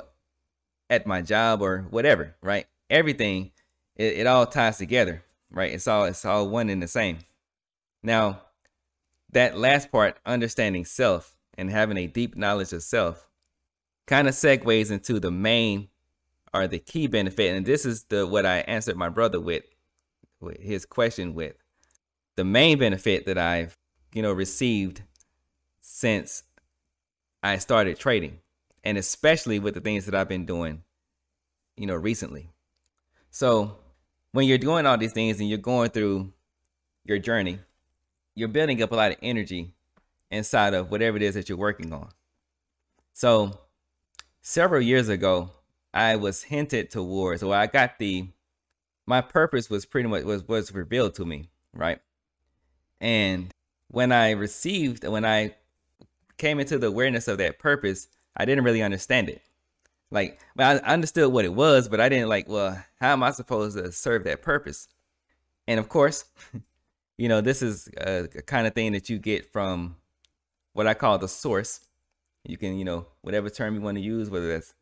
at 0.88 1.08
my 1.08 1.24
job 1.24 1.64
or 1.64 1.88
whatever, 1.90 2.36
right? 2.44 2.68
Everything 2.92 3.52
it, 3.96 4.18
it 4.18 4.28
all 4.28 4.46
ties 4.46 4.78
together 4.78 5.24
right? 5.56 5.72
It's 5.72 5.88
all 5.88 6.06
it's 6.06 6.26
all 6.26 6.48
one 6.48 6.70
and 6.70 6.84
the 6.84 6.88
same. 6.88 7.20
Now, 8.04 8.42
that 9.32 9.58
last 9.58 9.92
part, 9.92 10.18
understanding 10.26 10.86
self 10.86 11.36
and 11.58 11.72
having 11.72 11.98
a 11.98 12.06
deep 12.06 12.36
knowledge 12.36 12.74
of 12.74 12.84
self, 12.84 13.28
kind 14.06 14.28
of 14.28 14.36
segues 14.36 14.92
into 14.92 15.20
the 15.20 15.32
main 15.32 15.88
or 16.54 16.68
the 16.68 16.78
key 16.78 17.08
benefit. 17.08 17.56
And 17.56 17.66
this 17.66 17.86
is 17.86 18.04
the 18.04 18.28
what 18.28 18.46
I 18.46 18.60
answered 18.60 18.98
my 18.98 19.10
brother 19.10 19.40
with, 19.40 19.64
with 20.40 20.62
his 20.62 20.86
question 20.86 21.34
with. 21.34 21.56
The 22.36 22.44
main 22.44 22.78
benefit 22.78 23.26
that 23.26 23.38
I've, 23.38 23.78
you 24.14 24.22
know, 24.22 24.34
received 24.34 25.02
since 25.80 26.44
I 27.42 27.58
started 27.58 27.98
trading, 27.98 28.40
and 28.84 28.98
especially 28.98 29.60
with 29.60 29.74
the 29.74 29.82
things 29.82 30.06
that 30.06 30.16
I've 30.16 30.28
been 30.28 30.46
doing, 30.46 30.84
you 31.78 31.88
know, 31.88 31.96
recently. 31.96 32.50
So 33.32 33.78
when 34.36 34.50
you're 34.50 34.58
doing 34.58 34.86
all 34.86 34.98
these 34.98 35.14
things 35.14 35.40
and 35.40 35.48
you're 35.48 35.58
going 35.58 35.90
through 35.90 36.34
your 37.06 37.18
journey, 37.18 37.58
you're 38.36 38.50
building 38.50 38.84
up 38.84 38.92
a 38.92 38.96
lot 38.96 39.12
of 39.12 39.18
energy 39.22 39.74
inside 40.30 40.74
of 40.74 40.92
whatever 40.92 41.16
it 41.16 41.24
is 41.24 41.36
that 41.36 41.48
you're 41.48 41.58
working 41.58 41.94
on. 41.94 42.10
So, 43.14 43.58
several 44.42 44.82
years 44.82 45.08
ago, 45.08 45.52
I 45.94 46.18
was 46.18 46.44
hinted 46.44 46.92
towards, 46.92 47.44
or 47.44 47.56
I 47.56 47.68
got 47.68 47.98
the 47.98 48.28
my 49.08 49.22
purpose 49.22 49.70
was 49.70 49.86
pretty 49.86 50.10
much 50.10 50.26
was 50.26 50.46
was 50.46 50.74
revealed 50.74 51.14
to 51.16 51.24
me, 51.24 51.48
right? 51.74 52.00
And 53.00 53.54
when 53.88 54.12
I 54.12 54.32
received, 54.32 55.08
when 55.08 55.24
I 55.24 55.56
came 56.38 56.60
into 56.60 56.78
the 56.78 56.88
awareness 56.88 57.30
of 57.30 57.38
that 57.38 57.58
purpose, 57.58 58.10
I 58.36 58.44
didn't 58.44 58.66
really 58.66 58.84
understand 58.84 59.30
it. 59.30 59.44
Like, 60.12 60.40
I 60.58 60.78
understood 60.78 61.32
what 61.32 61.46
it 61.46 61.54
was, 61.54 61.90
but 61.90 62.00
I 62.00 62.10
didn't 62.10 62.30
like, 62.30 62.48
well, 62.48 62.84
how 63.00 63.14
am 63.14 63.24
I 63.24 63.32
supposed 63.32 63.78
to 63.78 63.92
serve 63.92 64.24
that 64.26 64.42
purpose? 64.42 64.88
And 65.68 65.80
of 65.80 65.90
course, 65.90 66.26
you 67.18 67.28
know, 67.28 67.42
this 67.42 67.62
is 67.62 67.90
a, 67.98 68.24
a 68.24 68.42
kind 68.42 68.68
of 68.68 68.74
thing 68.74 68.94
that 68.94 69.10
you 69.10 69.18
get 69.18 69.52
from 69.52 69.96
what 70.74 70.88
I 70.88 70.94
call 70.94 71.18
the 71.18 71.28
source. 71.28 71.82
You 72.44 72.58
can, 72.58 72.78
you 72.78 72.86
know, 72.86 73.08
whatever 73.22 73.50
term 73.50 73.76
you 73.76 73.82
want 73.82 73.98
to 73.98 74.04
use, 74.04 74.30
whether 74.30 74.56
it's 74.56 74.74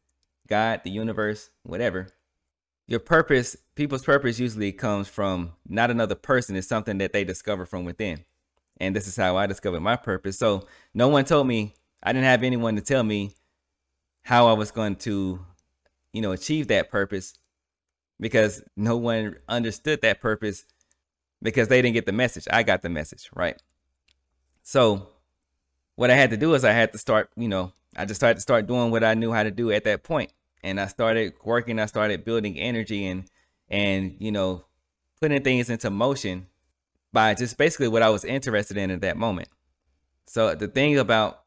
God, 0.47 0.81
the 0.83 0.89
universe, 0.89 1.49
whatever. 1.63 2.07
Your 2.87 2.99
purpose, 2.99 3.55
people's 3.75 4.03
purpose 4.03 4.39
usually 4.39 4.73
comes 4.73 5.07
from 5.07 5.53
not 5.67 5.89
another 5.89 6.15
person, 6.15 6.55
it's 6.57 6.67
something 6.67 6.97
that 6.97 7.13
they 7.13 7.23
discover 7.23 7.65
from 7.65 7.85
within. 7.85 8.25
And 8.77 8.93
this 8.93 9.07
is 9.07 9.15
how 9.15 9.37
I 9.37 9.47
discovered 9.47 9.79
my 9.79 9.95
purpose. 9.95 10.37
So 10.37 10.67
no 10.93 11.07
one 11.07 11.23
told 11.23 11.47
me, 11.47 11.75
I 12.01 12.11
didn't 12.11 12.25
have 12.25 12.43
anyone 12.43 12.75
to 12.75 12.81
tell 12.81 13.03
me 13.03 13.31
how 14.23 14.47
I 14.47 14.53
was 14.53 14.71
going 14.71 14.95
to, 14.97 15.45
you 16.11 16.21
know, 16.21 16.31
achieve 16.31 16.67
that 16.69 16.89
purpose 16.89 17.33
because 18.19 18.63
no 18.75 18.97
one 18.97 19.35
understood 19.47 20.01
that 20.01 20.21
purpose 20.21 20.65
because 21.41 21.67
they 21.67 21.81
didn't 21.81 21.93
get 21.93 22.05
the 22.05 22.13
message. 22.13 22.47
I 22.49 22.63
got 22.63 22.81
the 22.81 22.89
message, 22.89 23.29
right? 23.35 23.61
So 24.63 25.07
what 25.95 26.09
I 26.09 26.15
had 26.15 26.29
to 26.31 26.37
do 26.37 26.53
is 26.53 26.63
I 26.63 26.71
had 26.71 26.91
to 26.93 26.97
start, 26.97 27.29
you 27.35 27.49
know, 27.49 27.73
I 27.95 28.05
just 28.05 28.19
started 28.19 28.35
to 28.35 28.41
start 28.41 28.65
doing 28.65 28.91
what 28.91 29.03
I 29.03 29.13
knew 29.13 29.31
how 29.31 29.43
to 29.43 29.51
do 29.51 29.71
at 29.71 29.83
that 29.83 30.03
point. 30.03 30.31
And 30.63 30.79
I 30.79 30.87
started 30.87 31.33
working, 31.43 31.77
I 31.79 31.85
started 31.85 32.23
building 32.23 32.57
energy 32.57 33.05
and 33.05 33.25
and 33.69 34.15
you 34.19 34.31
know, 34.31 34.63
putting 35.19 35.41
things 35.41 35.69
into 35.69 35.89
motion 35.89 36.47
by 37.11 37.33
just 37.33 37.57
basically 37.57 37.87
what 37.87 38.01
I 38.01 38.09
was 38.09 38.23
interested 38.23 38.77
in 38.77 38.91
at 38.91 39.01
that 39.01 39.17
moment. 39.17 39.49
So 40.25 40.55
the 40.55 40.67
thing 40.67 40.97
about 40.97 41.43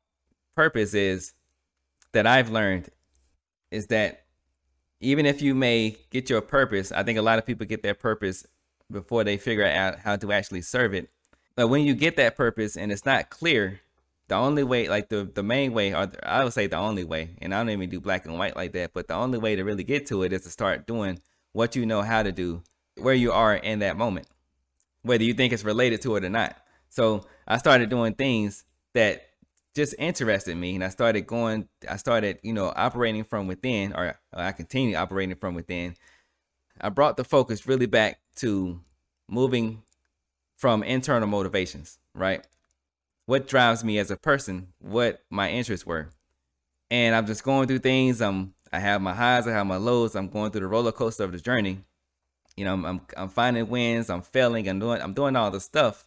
purpose 0.55 0.95
is 0.95 1.33
that 2.17 2.27
I've 2.27 2.51
learned 2.51 2.89
is 3.71 3.89
that 3.89 4.25
even 5.01 5.27
if 5.27 5.43
you 5.43 5.55
may 5.55 5.97
get 6.11 6.31
your 6.31 6.41
purpose, 6.41 6.91
I 6.91 7.03
think 7.03 7.19
a 7.19 7.23
lot 7.23 7.39
of 7.39 7.45
people 7.45 7.67
get 7.67 7.83
their 7.83 7.95
purpose 7.95 8.47
before 8.91 9.23
they 9.23 9.37
figure 9.37 9.67
out 9.67 9.99
how 9.99 10.17
to 10.17 10.33
actually 10.33 10.63
serve 10.63 10.95
it. 10.95 11.11
But 11.57 11.69
when 11.69 11.85
you 11.85 11.95
get 11.95 12.17
that 12.17 12.35
purpose 12.35 12.75
and 12.75 12.91
it's 12.91 13.05
not 13.05 13.29
clear, 13.29 13.81
the 14.29 14.35
only 14.35 14.65
way, 14.65 14.89
like 14.89 15.11
the 15.11 15.25
the 15.25 15.43
main 15.43 15.75
way, 15.75 15.95
or 15.95 16.11
I 16.23 16.43
would 16.43 16.55
say 16.55 16.67
the 16.67 16.79
only 16.79 17.05
way, 17.05 17.37
and 17.43 17.55
I 17.55 17.59
don't 17.59 17.71
even 17.71 17.91
do 17.91 18.01
black 18.01 18.25
and 18.25 18.39
white 18.39 18.57
like 18.57 18.73
that, 18.73 18.95
but 18.95 19.09
the 19.09 19.15
only 19.15 19.39
way 19.39 19.55
to 19.55 19.63
really 19.63 19.85
get 19.85 20.07
to 20.07 20.23
it 20.23 20.33
is 20.33 20.43
to 20.45 20.51
start 20.51 20.87
doing 20.87 21.21
what 21.53 21.77
you 21.77 21.85
know 21.85 22.01
how 22.01 22.23
to 22.23 22.33
do, 22.33 22.63
where 22.97 23.15
you 23.15 23.31
are 23.31 23.55
in 23.55 23.81
that 23.81 23.99
moment, 23.99 24.27
whether 25.03 25.23
you 25.23 25.35
think 25.35 25.53
it's 25.53 25.65
related 25.65 26.01
to 26.03 26.17
it 26.17 26.25
or 26.25 26.31
not. 26.31 26.57
So 26.89 27.27
I 27.47 27.59
started 27.59 27.91
doing 27.91 28.15
things 28.15 28.65
that 28.95 29.26
just 29.77 29.95
interested 29.99 30.57
me, 30.57 30.75
and 30.75 30.83
I 30.83 30.89
started 30.89 31.27
going. 31.27 31.69
I 31.89 31.97
started, 31.97 32.41
you 32.43 32.53
know, 32.53 32.73
operating 32.75 33.25
from 33.25 33.47
within, 33.47 33.93
or 33.93 34.19
I 34.33 34.53
continue 34.53 34.97
operating 34.97 35.37
from 35.37 35.55
within. 35.55 35.95
I 36.81 36.89
brought 36.89 37.17
the 37.17 37.25
focus 37.25 37.67
really 37.67 37.87
back 37.87 38.19
to 38.37 38.81
moving 39.29 39.83
from 40.57 40.83
internal 40.83 41.29
motivations, 41.29 41.99
right? 42.15 42.45
what 43.27 43.49
drives 43.49 43.85
me 43.85 43.99
as 43.99 44.11
a 44.11 44.17
person, 44.17 44.69
what 44.79 45.23
my 45.31 45.51
interests 45.51 45.85
were. 45.85 46.09
And 46.91 47.15
I'm 47.15 47.27
just 47.27 47.43
going 47.43 47.67
through 47.67 47.81
things. 47.81 48.23
I'm 48.23 48.55
I 48.73 48.79
have 48.79 49.03
my 49.03 49.15
highs, 49.15 49.47
I 49.47 49.53
have 49.53 49.67
my 49.67 49.77
lows. 49.77 50.15
I'm 50.15 50.29
going 50.29 50.51
through 50.51 50.63
the 50.63 50.69
roller 50.69 50.93
coaster 50.93 51.25
of 51.25 51.33
the 51.33 51.39
journey. 51.39 51.81
You 52.57 52.65
know, 52.65 52.73
I'm 52.73 52.85
I'm, 52.85 53.01
I'm 53.17 53.29
finding 53.29 53.69
wins, 53.69 54.09
I'm 54.09 54.23
failing, 54.23 54.69
I'm 54.69 54.79
doing 54.79 55.03
I'm 55.03 55.13
doing 55.13 55.37
all 55.37 55.51
the 55.51 55.61
stuff. 55.61 56.07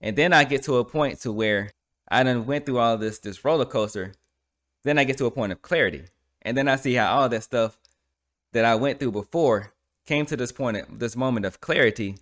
And 0.00 0.16
then 0.16 0.32
I 0.32 0.44
get 0.44 0.62
to 0.64 0.76
a 0.76 0.84
point 0.84 1.20
to 1.22 1.32
where 1.32 1.72
I 2.10 2.22
done 2.22 2.46
went 2.46 2.66
through 2.66 2.78
all 2.78 2.96
this 2.98 3.18
this 3.18 3.44
roller 3.44 3.64
coaster. 3.64 4.14
Then 4.82 4.98
I 4.98 5.04
get 5.04 5.18
to 5.18 5.26
a 5.26 5.30
point 5.30 5.52
of 5.52 5.62
clarity. 5.62 6.04
And 6.42 6.56
then 6.56 6.68
I 6.68 6.76
see 6.76 6.94
how 6.94 7.18
all 7.18 7.28
that 7.28 7.42
stuff 7.42 7.78
that 8.52 8.64
I 8.64 8.74
went 8.74 8.98
through 8.98 9.12
before 9.12 9.72
came 10.06 10.26
to 10.26 10.36
this 10.36 10.52
point 10.52 10.98
this 10.98 11.16
moment 11.16 11.46
of 11.46 11.60
clarity 11.60 12.16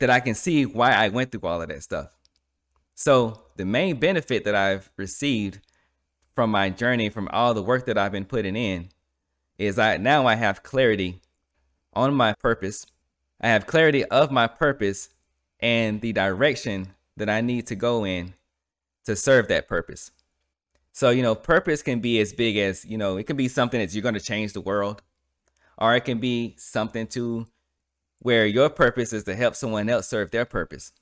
that 0.00 0.10
I 0.10 0.20
can 0.20 0.34
see 0.34 0.66
why 0.66 0.92
I 0.92 1.08
went 1.08 1.32
through 1.32 1.48
all 1.48 1.62
of 1.62 1.68
that 1.68 1.82
stuff. 1.82 2.10
So 2.94 3.42
the 3.56 3.64
main 3.64 3.98
benefit 3.98 4.44
that 4.44 4.54
I've 4.54 4.90
received 4.96 5.60
from 6.34 6.50
my 6.50 6.68
journey, 6.68 7.08
from 7.08 7.28
all 7.32 7.54
the 7.54 7.62
work 7.62 7.86
that 7.86 7.96
I've 7.96 8.12
been 8.12 8.26
putting 8.26 8.56
in, 8.56 8.90
is 9.58 9.78
I 9.78 9.96
now 9.96 10.26
I 10.26 10.34
have 10.34 10.62
clarity 10.62 11.20
on 11.94 12.14
my 12.14 12.34
purpose. 12.34 12.86
I 13.40 13.48
have 13.48 13.66
clarity 13.66 14.04
of 14.04 14.30
my 14.30 14.46
purpose 14.46 15.10
and 15.60 16.00
the 16.00 16.12
direction 16.12 16.88
that 17.16 17.30
I 17.30 17.40
need 17.40 17.66
to 17.68 17.74
go 17.74 18.04
in 18.04 18.34
to 19.06 19.16
serve 19.16 19.48
that 19.48 19.68
purpose. 19.68 20.10
So, 20.92 21.10
you 21.10 21.22
know, 21.22 21.34
purpose 21.34 21.82
can 21.82 22.00
be 22.00 22.20
as 22.20 22.32
big 22.32 22.56
as, 22.56 22.84
you 22.84 22.96
know, 22.96 23.16
it 23.16 23.26
can 23.26 23.36
be 23.36 23.48
something 23.48 23.80
that 23.80 23.92
you're 23.92 24.02
going 24.02 24.14
to 24.14 24.20
change 24.20 24.52
the 24.52 24.60
world, 24.60 25.02
or 25.78 25.94
it 25.94 26.02
can 26.02 26.18
be 26.18 26.54
something 26.58 27.06
to 27.08 27.46
where 28.20 28.46
your 28.46 28.70
purpose 28.70 29.12
is 29.12 29.24
to 29.24 29.34
help 29.34 29.54
someone 29.54 29.88
else 29.88 30.08
serve 30.08 30.30
their 30.30 30.44
purpose. 30.44 30.92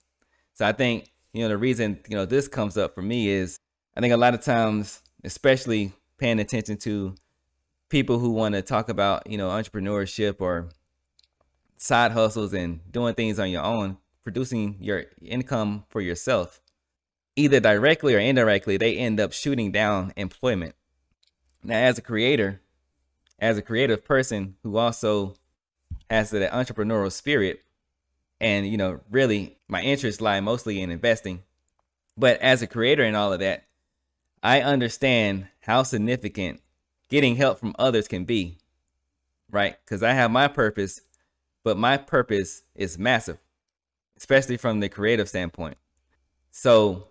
So 0.54 0.66
I 0.66 0.72
think 0.72 1.10
you 1.34 1.42
know, 1.42 1.48
the 1.48 1.58
reason, 1.58 1.98
you 2.08 2.16
know, 2.16 2.24
this 2.24 2.48
comes 2.48 2.78
up 2.78 2.94
for 2.94 3.02
me 3.02 3.28
is 3.28 3.58
I 3.96 4.00
think 4.00 4.14
a 4.14 4.16
lot 4.16 4.34
of 4.34 4.40
times, 4.40 5.02
especially 5.24 5.92
paying 6.16 6.38
attention 6.38 6.78
to 6.78 7.16
people 7.88 8.20
who 8.20 8.30
want 8.30 8.54
to 8.54 8.62
talk 8.62 8.88
about, 8.88 9.28
you 9.28 9.36
know, 9.36 9.48
entrepreneurship 9.48 10.36
or 10.40 10.70
side 11.76 12.12
hustles 12.12 12.54
and 12.54 12.80
doing 12.90 13.14
things 13.14 13.40
on 13.40 13.50
your 13.50 13.62
own, 13.62 13.98
producing 14.22 14.76
your 14.80 15.04
income 15.20 15.84
for 15.88 16.00
yourself, 16.00 16.60
either 17.36 17.60
directly 17.60 18.14
or 18.14 18.18
indirectly, 18.18 18.76
they 18.76 18.96
end 18.96 19.20
up 19.20 19.32
shooting 19.32 19.72
down 19.72 20.12
employment. 20.16 20.74
Now, 21.62 21.78
as 21.78 21.98
a 21.98 22.02
creator, 22.02 22.60
as 23.38 23.58
a 23.58 23.62
creative 23.62 24.04
person 24.04 24.56
who 24.62 24.76
also 24.76 25.34
has 26.10 26.30
that 26.30 26.52
entrepreneurial 26.52 27.10
spirit, 27.10 27.62
and 28.40 28.66
you 28.66 28.76
know 28.76 29.00
really 29.10 29.56
my 29.68 29.80
interests 29.80 30.20
lie 30.20 30.40
mostly 30.40 30.80
in 30.80 30.90
investing. 30.90 31.42
But 32.16 32.40
as 32.40 32.62
a 32.62 32.66
creator 32.66 33.02
and 33.02 33.16
all 33.16 33.32
of 33.32 33.40
that 33.40 33.64
i 34.42 34.60
understand 34.60 35.48
how 35.60 35.82
significant 35.82 36.60
getting 37.08 37.34
help 37.36 37.58
from 37.58 37.74
others 37.78 38.06
can 38.06 38.24
be 38.24 38.58
right? 39.50 39.76
Because 39.84 40.02
i 40.02 40.12
have 40.12 40.30
my 40.30 40.46
purpose 40.46 41.00
but 41.64 41.76
my 41.76 41.96
purpose 41.96 42.62
is 42.74 42.98
massive 42.98 43.38
especially 44.16 44.56
from 44.56 44.80
the 44.80 44.88
creative 44.88 45.28
standpoint. 45.28 45.76
So 46.50 47.08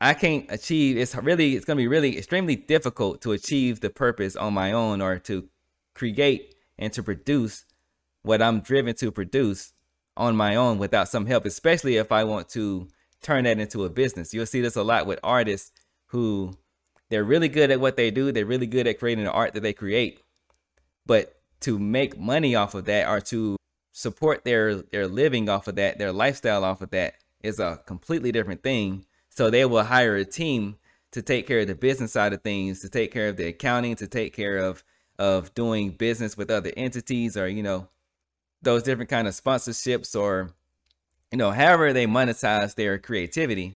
i 0.00 0.14
can't 0.14 0.46
achieve 0.50 0.96
it's 0.96 1.14
really 1.14 1.56
it's 1.56 1.64
going 1.64 1.76
to 1.76 1.82
be 1.82 1.88
really 1.88 2.16
extremely 2.18 2.56
difficult 2.56 3.20
to 3.20 3.32
achieve 3.32 3.80
the 3.80 3.90
purpose 3.90 4.36
on 4.36 4.52
my 4.52 4.72
own 4.72 5.00
or 5.00 5.18
to 5.18 5.48
create 5.94 6.54
and 6.78 6.92
to 6.92 7.02
produce 7.02 7.64
what 8.22 8.42
i'm 8.42 8.60
driven 8.60 8.94
to 8.94 9.10
produce 9.10 9.74
on 10.16 10.36
my 10.36 10.56
own 10.56 10.78
without 10.78 11.08
some 11.08 11.26
help, 11.26 11.44
especially 11.44 11.96
if 11.96 12.12
I 12.12 12.24
want 12.24 12.48
to 12.50 12.88
turn 13.22 13.44
that 13.44 13.58
into 13.58 13.84
a 13.84 13.90
business. 13.90 14.32
You'll 14.32 14.46
see 14.46 14.60
this 14.60 14.76
a 14.76 14.82
lot 14.82 15.06
with 15.06 15.18
artists 15.22 15.72
who 16.06 16.56
they're 17.10 17.24
really 17.24 17.48
good 17.48 17.70
at 17.70 17.80
what 17.80 17.96
they 17.96 18.10
do, 18.10 18.32
they're 18.32 18.46
really 18.46 18.66
good 18.66 18.86
at 18.86 18.98
creating 18.98 19.24
the 19.24 19.32
art 19.32 19.54
that 19.54 19.62
they 19.62 19.72
create. 19.72 20.20
But 21.06 21.34
to 21.60 21.78
make 21.78 22.18
money 22.18 22.54
off 22.54 22.74
of 22.74 22.84
that 22.86 23.08
or 23.08 23.20
to 23.22 23.56
support 23.92 24.44
their 24.44 24.76
their 24.76 25.06
living 25.06 25.48
off 25.48 25.68
of 25.68 25.76
that, 25.76 25.98
their 25.98 26.12
lifestyle 26.12 26.64
off 26.64 26.82
of 26.82 26.90
that 26.90 27.14
is 27.42 27.58
a 27.58 27.80
completely 27.86 28.32
different 28.32 28.62
thing. 28.62 29.04
So 29.34 29.50
they 29.50 29.64
will 29.64 29.82
hire 29.82 30.14
a 30.14 30.24
team 30.24 30.76
to 31.10 31.20
take 31.20 31.46
care 31.46 31.60
of 31.60 31.66
the 31.66 31.74
business 31.74 32.12
side 32.12 32.32
of 32.32 32.42
things, 32.42 32.80
to 32.80 32.88
take 32.88 33.12
care 33.12 33.28
of 33.28 33.36
the 33.36 33.48
accounting, 33.48 33.96
to 33.96 34.06
take 34.06 34.34
care 34.34 34.58
of 34.58 34.82
of 35.16 35.54
doing 35.54 35.90
business 35.90 36.36
with 36.36 36.50
other 36.50 36.72
entities 36.76 37.36
or 37.36 37.46
you 37.46 37.62
know 37.62 37.88
those 38.62 38.82
different 38.82 39.08
kind 39.08 39.28
of 39.28 39.34
sponsorships 39.34 40.18
or 40.18 40.50
you 41.30 41.38
know 41.38 41.52
however 41.52 41.92
they 41.92 42.06
monetize 42.06 42.74
their 42.74 42.98
creativity. 42.98 43.74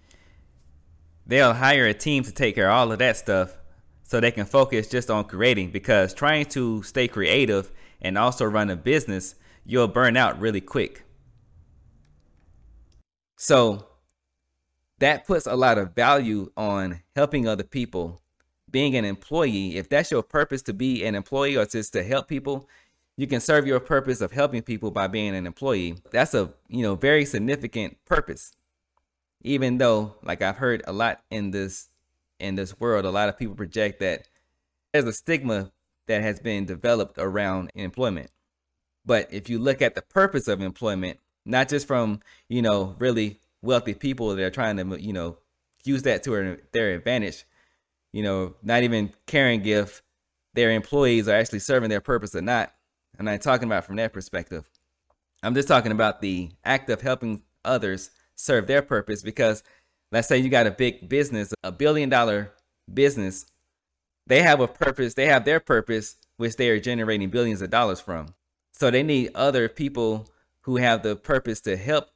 They'll 1.26 1.54
hire 1.54 1.88
a 1.88 1.94
team 1.94 2.24
to 2.24 2.32
take 2.32 2.56
care 2.56 2.70
of 2.70 2.76
all 2.76 2.91
of 2.91 3.00
that 3.00 3.18
stuff 3.18 3.58
so 4.04 4.20
they 4.20 4.32
can 4.32 4.46
focus 4.46 4.88
just 4.88 5.10
on 5.10 5.24
creating 5.24 5.72
because 5.72 6.13
trying 6.13 6.46
to 6.48 6.84
stay 6.84 7.08
creative 7.08 7.72
and 8.02 8.18
also 8.18 8.46
run 8.46 8.70
a 8.70 8.76
business 8.76 9.36
you'll 9.65 9.88
burn 9.88 10.15
out 10.15 10.39
really 10.39 10.62
quick. 10.62 11.04
So 13.38 13.88
that 15.00 15.26
puts 15.26 15.46
a 15.46 15.56
lot 15.56 15.78
of 15.78 15.94
value 15.94 16.52
on 16.56 17.02
helping 17.16 17.48
other 17.48 17.64
people 17.64 18.22
being 18.72 18.96
an 18.96 19.06
employee 19.06 19.78
if 19.78 19.88
that's 19.90 20.12
your 20.12 20.24
purpose 20.24 20.62
to 20.64 20.74
be 20.74 21.06
an 21.06 21.16
employee 21.16 21.56
or 21.56 21.66
just 21.66 21.94
to 21.94 22.04
help 22.04 22.28
people 22.28 22.68
you 23.18 23.28
can 23.28 23.40
serve 23.40 23.66
your 23.66 23.80
purpose 23.80 24.22
of 24.22 24.32
helping 24.32 24.62
people 24.62 24.92
by 24.92 25.08
being 25.08 25.36
an 25.36 25.48
employee. 25.48 25.96
That's 26.12 26.34
a, 26.34 26.52
you 26.68 26.84
know, 26.84 26.96
very 26.96 27.26
significant 27.26 27.98
purpose. 28.06 28.52
Even 29.42 29.78
though, 29.78 30.16
like 30.24 30.42
I've 30.42 30.58
heard 30.58 30.84
a 30.88 30.94
lot 30.94 31.22
in 31.30 31.52
this 31.52 31.90
in 32.40 32.56
this 32.56 32.78
world, 32.80 33.06
a 33.06 33.12
lot 33.12 33.30
of 33.30 33.38
people 33.38 33.56
project 33.56 34.00
that 34.02 34.28
there's 34.92 35.06
a 35.06 35.14
stigma 35.14 35.72
that 36.08 36.22
has 36.22 36.40
been 36.40 36.66
developed 36.66 37.18
around 37.18 37.72
employment. 37.76 38.32
But 39.06 39.32
if 39.32 39.50
you 39.50 39.60
look 39.60 39.82
at 39.82 39.96
the 39.96 40.02
purpose 40.02 40.48
of 40.48 40.62
employment, 40.62 41.20
not 41.46 41.70
just 41.70 41.88
from, 41.88 42.20
you 42.50 42.62
know, 42.62 42.96
really 43.00 43.40
wealthy 43.65 43.93
people 43.93 44.36
that 44.36 44.43
are 44.43 44.49
trying 44.49 44.78
to, 44.78 45.01
you 45.01 45.13
know, 45.13 45.38
use 45.84 46.04
that 46.04 46.23
to 46.23 46.58
their 46.71 46.93
advantage, 46.93 47.45
you 48.13 48.23
know, 48.23 48.56
not 48.63 48.84
even 48.84 49.12
caring 49.25 49.65
if 49.65 50.01
their 50.54 50.71
employees 50.71 51.28
are 51.28 51.36
actually 51.36 51.60
serving 51.60 51.89
their 51.89 52.01
purpose 52.01 52.34
or 52.34 52.41
not 52.41 52.71
I'm 53.19 53.25
not 53.25 53.41
talking 53.41 53.67
about 53.67 53.86
from 53.86 53.95
that 53.97 54.13
perspective. 54.13 54.69
I'm 55.43 55.56
just 55.56 55.67
talking 55.67 55.91
about 55.91 56.21
the 56.21 56.51
act 56.63 56.89
of 56.89 57.01
helping 57.01 57.43
others 57.63 58.12
serve 58.36 58.67
their 58.67 58.82
purpose 58.82 59.21
because 59.21 59.63
let's 60.12 60.28
say 60.28 60.38
you 60.38 60.49
got 60.49 60.67
a 60.67 60.71
big 60.71 61.08
business, 61.08 61.54
a 61.63 61.71
billion 61.71 62.10
dollar 62.10 62.51
business, 62.93 63.45
they 64.28 64.41
have 64.41 64.60
a 64.60 64.67
purpose, 64.67 65.13
they 65.13 65.28
have 65.28 65.45
their 65.45 65.60
purpose, 65.60 66.17
which 66.38 66.58
they 66.58 66.69
are 66.69 66.80
generating 66.80 67.30
billions 67.30 67.62
of 67.62 67.69
dollars 67.69 68.01
from. 68.01 68.34
So 68.73 68.91
they 68.91 69.04
need 69.04 69.32
other 69.36 69.69
people 69.69 70.28
who 70.62 70.78
have 70.78 71.04
the 71.04 71.15
purpose 71.15 71.62
to 71.62 71.78
help, 71.78 72.10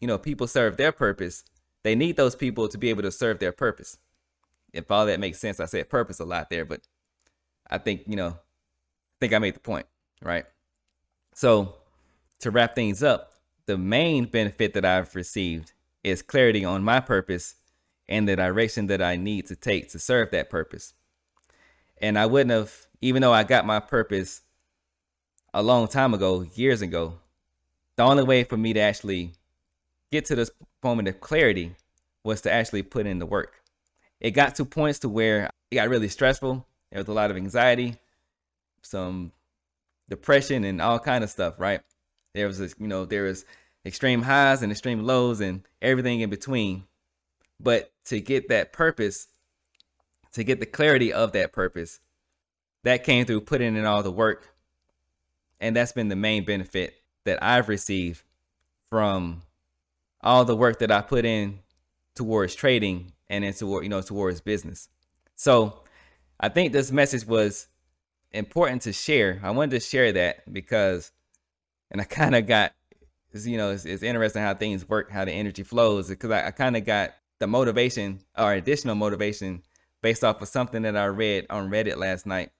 you 0.00 0.06
know, 0.06 0.18
people 0.18 0.46
serve 0.46 0.76
their 0.76 0.92
purpose. 0.92 1.44
They 1.82 1.94
need 1.94 2.16
those 2.16 2.36
people 2.36 2.68
to 2.68 2.78
be 2.78 2.90
able 2.90 3.02
to 3.02 3.10
serve 3.10 3.38
their 3.38 3.52
purpose. 3.52 3.98
If 4.72 4.90
all 4.90 5.06
that 5.06 5.20
makes 5.20 5.38
sense, 5.38 5.60
I 5.60 5.66
said 5.66 5.88
purpose 5.88 6.20
a 6.20 6.24
lot 6.24 6.50
there, 6.50 6.64
but 6.64 6.80
I 7.70 7.78
think, 7.78 8.02
you 8.06 8.16
know, 8.16 8.28
I 8.28 9.16
think 9.20 9.32
I 9.32 9.38
made 9.38 9.54
the 9.54 9.60
point 9.60 9.86
right? 10.24 10.46
So, 11.34 11.76
to 12.40 12.50
wrap 12.50 12.74
things 12.74 13.02
up, 13.02 13.32
the 13.66 13.78
main 13.78 14.24
benefit 14.24 14.74
that 14.74 14.84
I've 14.84 15.14
received 15.14 15.72
is 16.02 16.22
clarity 16.22 16.64
on 16.64 16.82
my 16.82 17.00
purpose 17.00 17.54
and 18.08 18.28
the 18.28 18.36
direction 18.36 18.88
that 18.88 19.00
I 19.00 19.16
need 19.16 19.46
to 19.46 19.56
take 19.56 19.90
to 19.90 19.98
serve 19.98 20.30
that 20.30 20.50
purpose. 20.50 20.94
And 21.98 22.18
I 22.18 22.26
wouldn't 22.26 22.50
have, 22.50 22.74
even 23.00 23.22
though 23.22 23.32
I 23.32 23.44
got 23.44 23.64
my 23.64 23.80
purpose 23.80 24.42
a 25.54 25.62
long 25.62 25.88
time 25.88 26.12
ago, 26.12 26.44
years 26.54 26.82
ago, 26.82 27.18
the 27.96 28.02
only 28.02 28.24
way 28.24 28.44
for 28.44 28.56
me 28.56 28.72
to 28.72 28.80
actually 28.80 29.32
get 30.14 30.26
to 30.26 30.36
this 30.36 30.50
moment 30.82 31.08
of 31.08 31.20
clarity 31.20 31.74
was 32.22 32.40
to 32.42 32.52
actually 32.52 32.82
put 32.82 33.06
in 33.06 33.18
the 33.18 33.26
work. 33.26 33.60
It 34.20 34.30
got 34.30 34.54
to 34.54 34.64
points 34.64 35.00
to 35.00 35.08
where 35.08 35.50
it 35.70 35.74
got 35.74 35.88
really 35.88 36.08
stressful. 36.08 36.64
There 36.90 37.00
was 37.00 37.08
a 37.08 37.12
lot 37.12 37.32
of 37.32 37.36
anxiety, 37.36 37.96
some 38.82 39.32
depression, 40.08 40.62
and 40.62 40.80
all 40.80 41.00
kind 41.00 41.24
of 41.24 41.30
stuff. 41.30 41.58
Right? 41.58 41.80
There 42.32 42.46
was, 42.46 42.58
this, 42.58 42.76
you 42.78 42.86
know, 42.86 43.04
there 43.04 43.24
was 43.24 43.44
extreme 43.84 44.22
highs 44.22 44.62
and 44.62 44.70
extreme 44.70 45.04
lows, 45.04 45.40
and 45.40 45.62
everything 45.82 46.20
in 46.20 46.30
between. 46.30 46.84
But 47.60 47.90
to 48.06 48.20
get 48.20 48.48
that 48.48 48.72
purpose, 48.72 49.26
to 50.32 50.44
get 50.44 50.60
the 50.60 50.66
clarity 50.66 51.12
of 51.12 51.32
that 51.32 51.52
purpose, 51.52 51.98
that 52.84 53.04
came 53.04 53.26
through 53.26 53.42
putting 53.42 53.76
in 53.76 53.84
all 53.84 54.02
the 54.02 54.12
work. 54.12 54.54
And 55.60 55.74
that's 55.74 55.92
been 55.92 56.08
the 56.08 56.16
main 56.16 56.44
benefit 56.44 56.94
that 57.24 57.42
I've 57.42 57.68
received 57.68 58.22
from 58.90 59.42
all 60.24 60.44
the 60.44 60.56
work 60.56 60.80
that 60.80 60.90
I 60.90 61.02
put 61.02 61.24
in 61.24 61.60
towards 62.16 62.54
trading 62.54 63.12
and 63.28 63.44
then 63.44 63.52
toward 63.52 63.84
you 63.84 63.90
know 63.90 64.00
towards 64.00 64.40
business. 64.40 64.88
So 65.36 65.84
I 66.40 66.48
think 66.48 66.72
this 66.72 66.90
message 66.90 67.26
was 67.26 67.68
important 68.32 68.82
to 68.82 68.92
share. 68.92 69.40
I 69.42 69.50
wanted 69.50 69.72
to 69.72 69.80
share 69.80 70.12
that 70.12 70.52
because, 70.52 71.12
and 71.90 72.00
I 72.00 72.04
kind 72.20 72.34
of 72.34 72.46
got, 72.46 72.72
you 73.32 73.56
know, 73.56 73.70
it's, 73.70 73.84
it's, 73.84 74.02
interesting 74.02 74.42
how 74.42 74.54
things 74.54 74.88
work, 74.88 75.10
how 75.10 75.24
the 75.24 75.32
energy 75.32 75.62
flows, 75.62 76.08
because 76.08 76.30
I, 76.30 76.48
I 76.48 76.50
kind 76.50 76.76
of 76.76 76.84
got 76.84 77.14
the 77.40 77.46
motivation 77.46 78.20
or 78.36 78.52
additional 78.52 78.94
motivation 78.94 79.62
based 80.02 80.22
off 80.22 80.40
of 80.40 80.48
something 80.48 80.82
that 80.82 80.96
I 80.96 81.06
read 81.06 81.46
on 81.50 81.70
Reddit 81.70 81.96
last 81.96 82.26
night. 82.26 82.50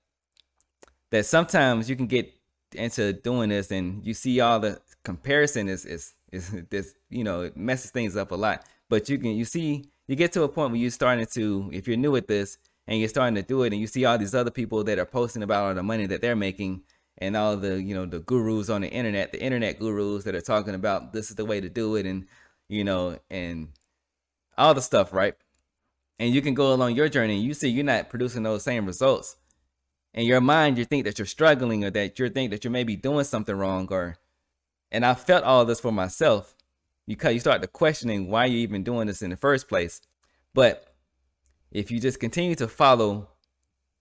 That 1.10 1.26
sometimes 1.26 1.88
you 1.88 1.94
can 1.94 2.06
get 2.06 2.32
into 2.72 3.12
doing 3.12 3.50
this 3.50 3.70
and 3.70 4.04
you 4.04 4.14
see 4.14 4.40
all 4.40 4.58
the 4.58 4.80
comparison 5.04 5.68
is 5.68 5.84
is 5.84 6.14
is 6.34 6.50
this 6.70 6.94
you 7.10 7.24
know 7.24 7.42
it 7.42 7.56
messes 7.56 7.90
things 7.90 8.16
up 8.16 8.32
a 8.32 8.36
lot. 8.36 8.64
But 8.88 9.08
you 9.08 9.18
can 9.18 9.30
you 9.30 9.44
see 9.44 9.90
you 10.06 10.16
get 10.16 10.32
to 10.32 10.42
a 10.42 10.48
point 10.48 10.72
where 10.72 10.80
you're 10.80 10.90
starting 10.90 11.26
to 11.34 11.70
if 11.72 11.88
you're 11.88 11.96
new 11.96 12.16
at 12.16 12.28
this 12.28 12.58
and 12.86 12.98
you're 12.98 13.08
starting 13.08 13.34
to 13.36 13.42
do 13.42 13.62
it 13.62 13.72
and 13.72 13.80
you 13.80 13.86
see 13.86 14.04
all 14.04 14.18
these 14.18 14.34
other 14.34 14.50
people 14.50 14.84
that 14.84 14.98
are 14.98 15.06
posting 15.06 15.42
about 15.42 15.64
all 15.64 15.74
the 15.74 15.82
money 15.82 16.06
that 16.06 16.20
they're 16.20 16.36
making 16.36 16.82
and 17.18 17.36
all 17.36 17.56
the 17.56 17.80
you 17.82 17.94
know 17.94 18.06
the 18.06 18.20
gurus 18.20 18.68
on 18.68 18.82
the 18.82 18.88
internet 18.88 19.32
the 19.32 19.40
internet 19.40 19.78
gurus 19.78 20.24
that 20.24 20.34
are 20.34 20.40
talking 20.40 20.74
about 20.74 21.12
this 21.12 21.30
is 21.30 21.36
the 21.36 21.44
way 21.44 21.60
to 21.60 21.68
do 21.68 21.94
it 21.96 22.06
and 22.06 22.26
you 22.68 22.84
know 22.84 23.18
and 23.30 23.68
all 24.58 24.74
the 24.74 24.82
stuff 24.82 25.12
right 25.12 25.34
and 26.18 26.34
you 26.34 26.42
can 26.42 26.54
go 26.54 26.72
along 26.72 26.94
your 26.94 27.08
journey 27.08 27.34
and 27.36 27.44
you 27.44 27.54
see 27.54 27.68
you're 27.68 27.84
not 27.84 28.08
producing 28.08 28.42
those 28.42 28.62
same 28.62 28.86
results 28.86 29.36
in 30.12 30.26
your 30.26 30.40
mind 30.40 30.76
you 30.76 30.84
think 30.84 31.04
that 31.04 31.18
you're 31.18 31.26
struggling 31.26 31.84
or 31.84 31.90
that 31.90 32.18
you 32.18 32.28
think 32.28 32.50
that 32.50 32.64
you're 32.64 32.70
maybe 32.70 32.96
doing 32.96 33.24
something 33.24 33.56
wrong 33.56 33.86
or 33.90 34.16
and 34.92 35.04
i 35.04 35.14
felt 35.14 35.44
all 35.44 35.64
this 35.64 35.80
for 35.80 35.92
myself 35.92 36.54
you 37.06 37.16
you 37.30 37.40
start 37.40 37.60
to 37.60 37.68
questioning 37.68 38.28
why 38.28 38.44
you're 38.46 38.58
even 38.58 38.82
doing 38.82 39.06
this 39.06 39.22
in 39.22 39.30
the 39.30 39.36
first 39.36 39.68
place 39.68 40.00
but 40.54 40.94
if 41.74 41.90
you 41.90 42.00
just 42.00 42.20
continue 42.20 42.54
to 42.54 42.68
follow, 42.68 43.28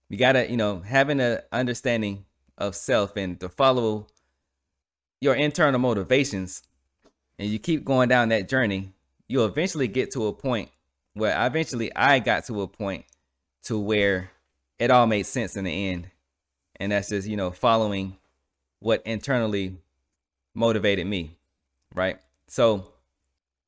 you 0.08 0.16
gotta, 0.16 0.48
you 0.48 0.56
know, 0.56 0.80
having 0.80 1.20
an 1.20 1.40
understanding 1.52 2.24
of 2.56 2.76
self 2.76 3.16
and 3.16 3.38
to 3.40 3.48
follow 3.48 4.06
your 5.20 5.34
internal 5.34 5.80
motivations 5.80 6.62
and 7.38 7.50
you 7.50 7.58
keep 7.58 7.84
going 7.84 8.08
down 8.08 8.28
that 8.28 8.48
journey, 8.48 8.92
you'll 9.26 9.46
eventually 9.46 9.88
get 9.88 10.12
to 10.12 10.28
a 10.28 10.32
point 10.32 10.70
where 11.14 11.36
eventually 11.44 11.94
I 11.94 12.20
got 12.20 12.44
to 12.46 12.62
a 12.62 12.68
point 12.68 13.04
to 13.64 13.78
where 13.78 14.30
it 14.78 14.92
all 14.92 15.08
made 15.08 15.26
sense 15.26 15.56
in 15.56 15.64
the 15.64 15.88
end. 15.90 16.10
And 16.76 16.92
that's 16.92 17.08
just, 17.08 17.26
you 17.26 17.36
know, 17.36 17.50
following 17.50 18.16
what 18.78 19.02
internally 19.04 19.78
motivated 20.54 21.06
me. 21.06 21.36
Right. 21.94 22.18
So 22.46 22.94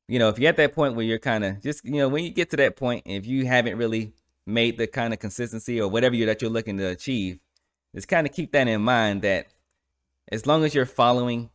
you 0.07 0.19
know, 0.19 0.29
if 0.29 0.39
you're 0.39 0.49
at 0.49 0.57
that 0.57 0.73
point 0.73 0.95
where 0.95 1.05
you're 1.05 1.19
kind 1.19 1.43
of 1.43 1.61
just, 1.61 1.83
you 1.83 1.97
know, 1.97 2.07
when 2.07 2.23
you 2.23 2.29
get 2.29 2.49
to 2.51 2.57
that 2.57 2.77
point, 2.77 3.03
if 3.05 3.25
you 3.25 3.45
haven't 3.45 3.77
really 3.77 4.13
made 4.45 4.77
the 4.77 4.87
kind 4.87 5.13
of 5.13 5.19
consistency 5.19 5.81
or 5.81 5.89
whatever 5.89 6.15
you 6.15 6.25
that 6.25 6.41
you're 6.41 6.51
looking 6.51 6.77
to 6.77 6.85
achieve, 6.85 7.39
just 7.93 8.07
kind 8.07 8.25
of 8.25 8.33
keep 8.33 8.53
that 8.53 8.67
in 8.67 8.81
mind 8.81 9.21
that 9.23 9.47
as 10.31 10.45
long 10.45 10.63
as 10.63 10.73
you're 10.73 10.85
following 10.85 11.49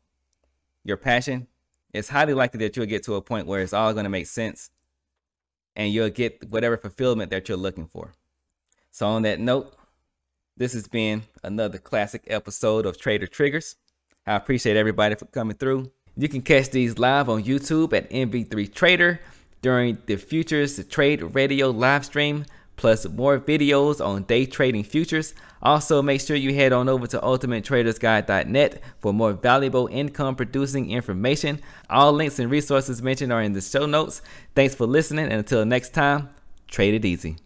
your 0.85 0.99
passion, 0.99 1.47
it's 1.95 2.09
highly 2.09 2.35
likely 2.35 2.59
that 2.59 2.77
you'll 2.77 2.87
get 2.87 3.05
to 3.05 3.15
a 3.15 3.23
point 3.23 3.47
where 3.47 3.63
it's 3.63 3.73
all 3.73 3.93
going 3.93 4.05
to 4.05 4.11
make 4.11 4.27
sense 4.27 4.71
and 5.75 5.93
you'll 5.93 6.11
get 6.11 6.51
whatever 6.51 6.77
fulfillment 6.77 7.31
that 7.31 7.49
you're 7.49 7.57
looking 7.57 7.87
for. 7.87 8.13
So, 8.91 9.07
on 9.07 9.23
that 9.23 9.41
note, 9.41 9.75
this 10.57 10.75
has 10.75 10.87
been 10.87 11.23
another 11.43 11.79
classic 11.79 12.25
episode 12.27 12.85
of 12.85 12.99
Trader 12.99 13.27
Triggers. 13.27 13.77
I 14.27 14.35
appreciate 14.37 14.77
everybody 14.77 15.15
for 15.15 15.27
coming 15.27 15.57
through. 15.57 15.91
You 16.17 16.29
can 16.29 16.43
catch 16.43 16.71
these 16.71 16.99
live 16.99 17.29
on 17.29 17.43
YouTube 17.45 17.93
at 17.93 18.11
MV3 18.11 18.73
Trader 18.73 19.21
during 19.63 19.99
the 20.07 20.17
Futures 20.17 20.77
to 20.77 20.85
Trade 20.85 21.23
Radio 21.35 21.71
live 21.71 22.05
stream, 22.05 22.45
plus 22.77 23.09
more 23.09 23.39
videos 23.39 24.05
on 24.05 24.25
day 24.25 24.45
trading 24.45 24.85
futures. 24.85 25.35
Also, 25.63 26.03
make 26.03 26.21
sure 26.21 26.37
you 26.37 26.55
head 26.55 26.73
on 26.73 26.89
over 26.89 27.07
to 27.07 27.19
ultimatetradersguide.net 27.21 28.83
for 28.99 29.13
more 29.13 29.33
valuable 29.33 29.89
income 29.89 30.35
producing 30.37 30.91
information. 30.91 31.61
All 31.89 32.13
links 32.13 32.39
and 32.39 32.51
resources 32.51 33.01
mentioned 33.03 33.33
are 33.33 33.43
in 33.43 33.53
the 33.53 33.61
show 33.61 33.87
notes. 33.87 34.23
Thanks 34.55 34.75
for 34.75 34.87
listening, 34.87 35.27
and 35.27 35.35
until 35.35 35.65
next 35.65 35.91
time, 35.91 36.29
trade 36.69 36.95
it 36.95 37.05
easy. 37.05 37.37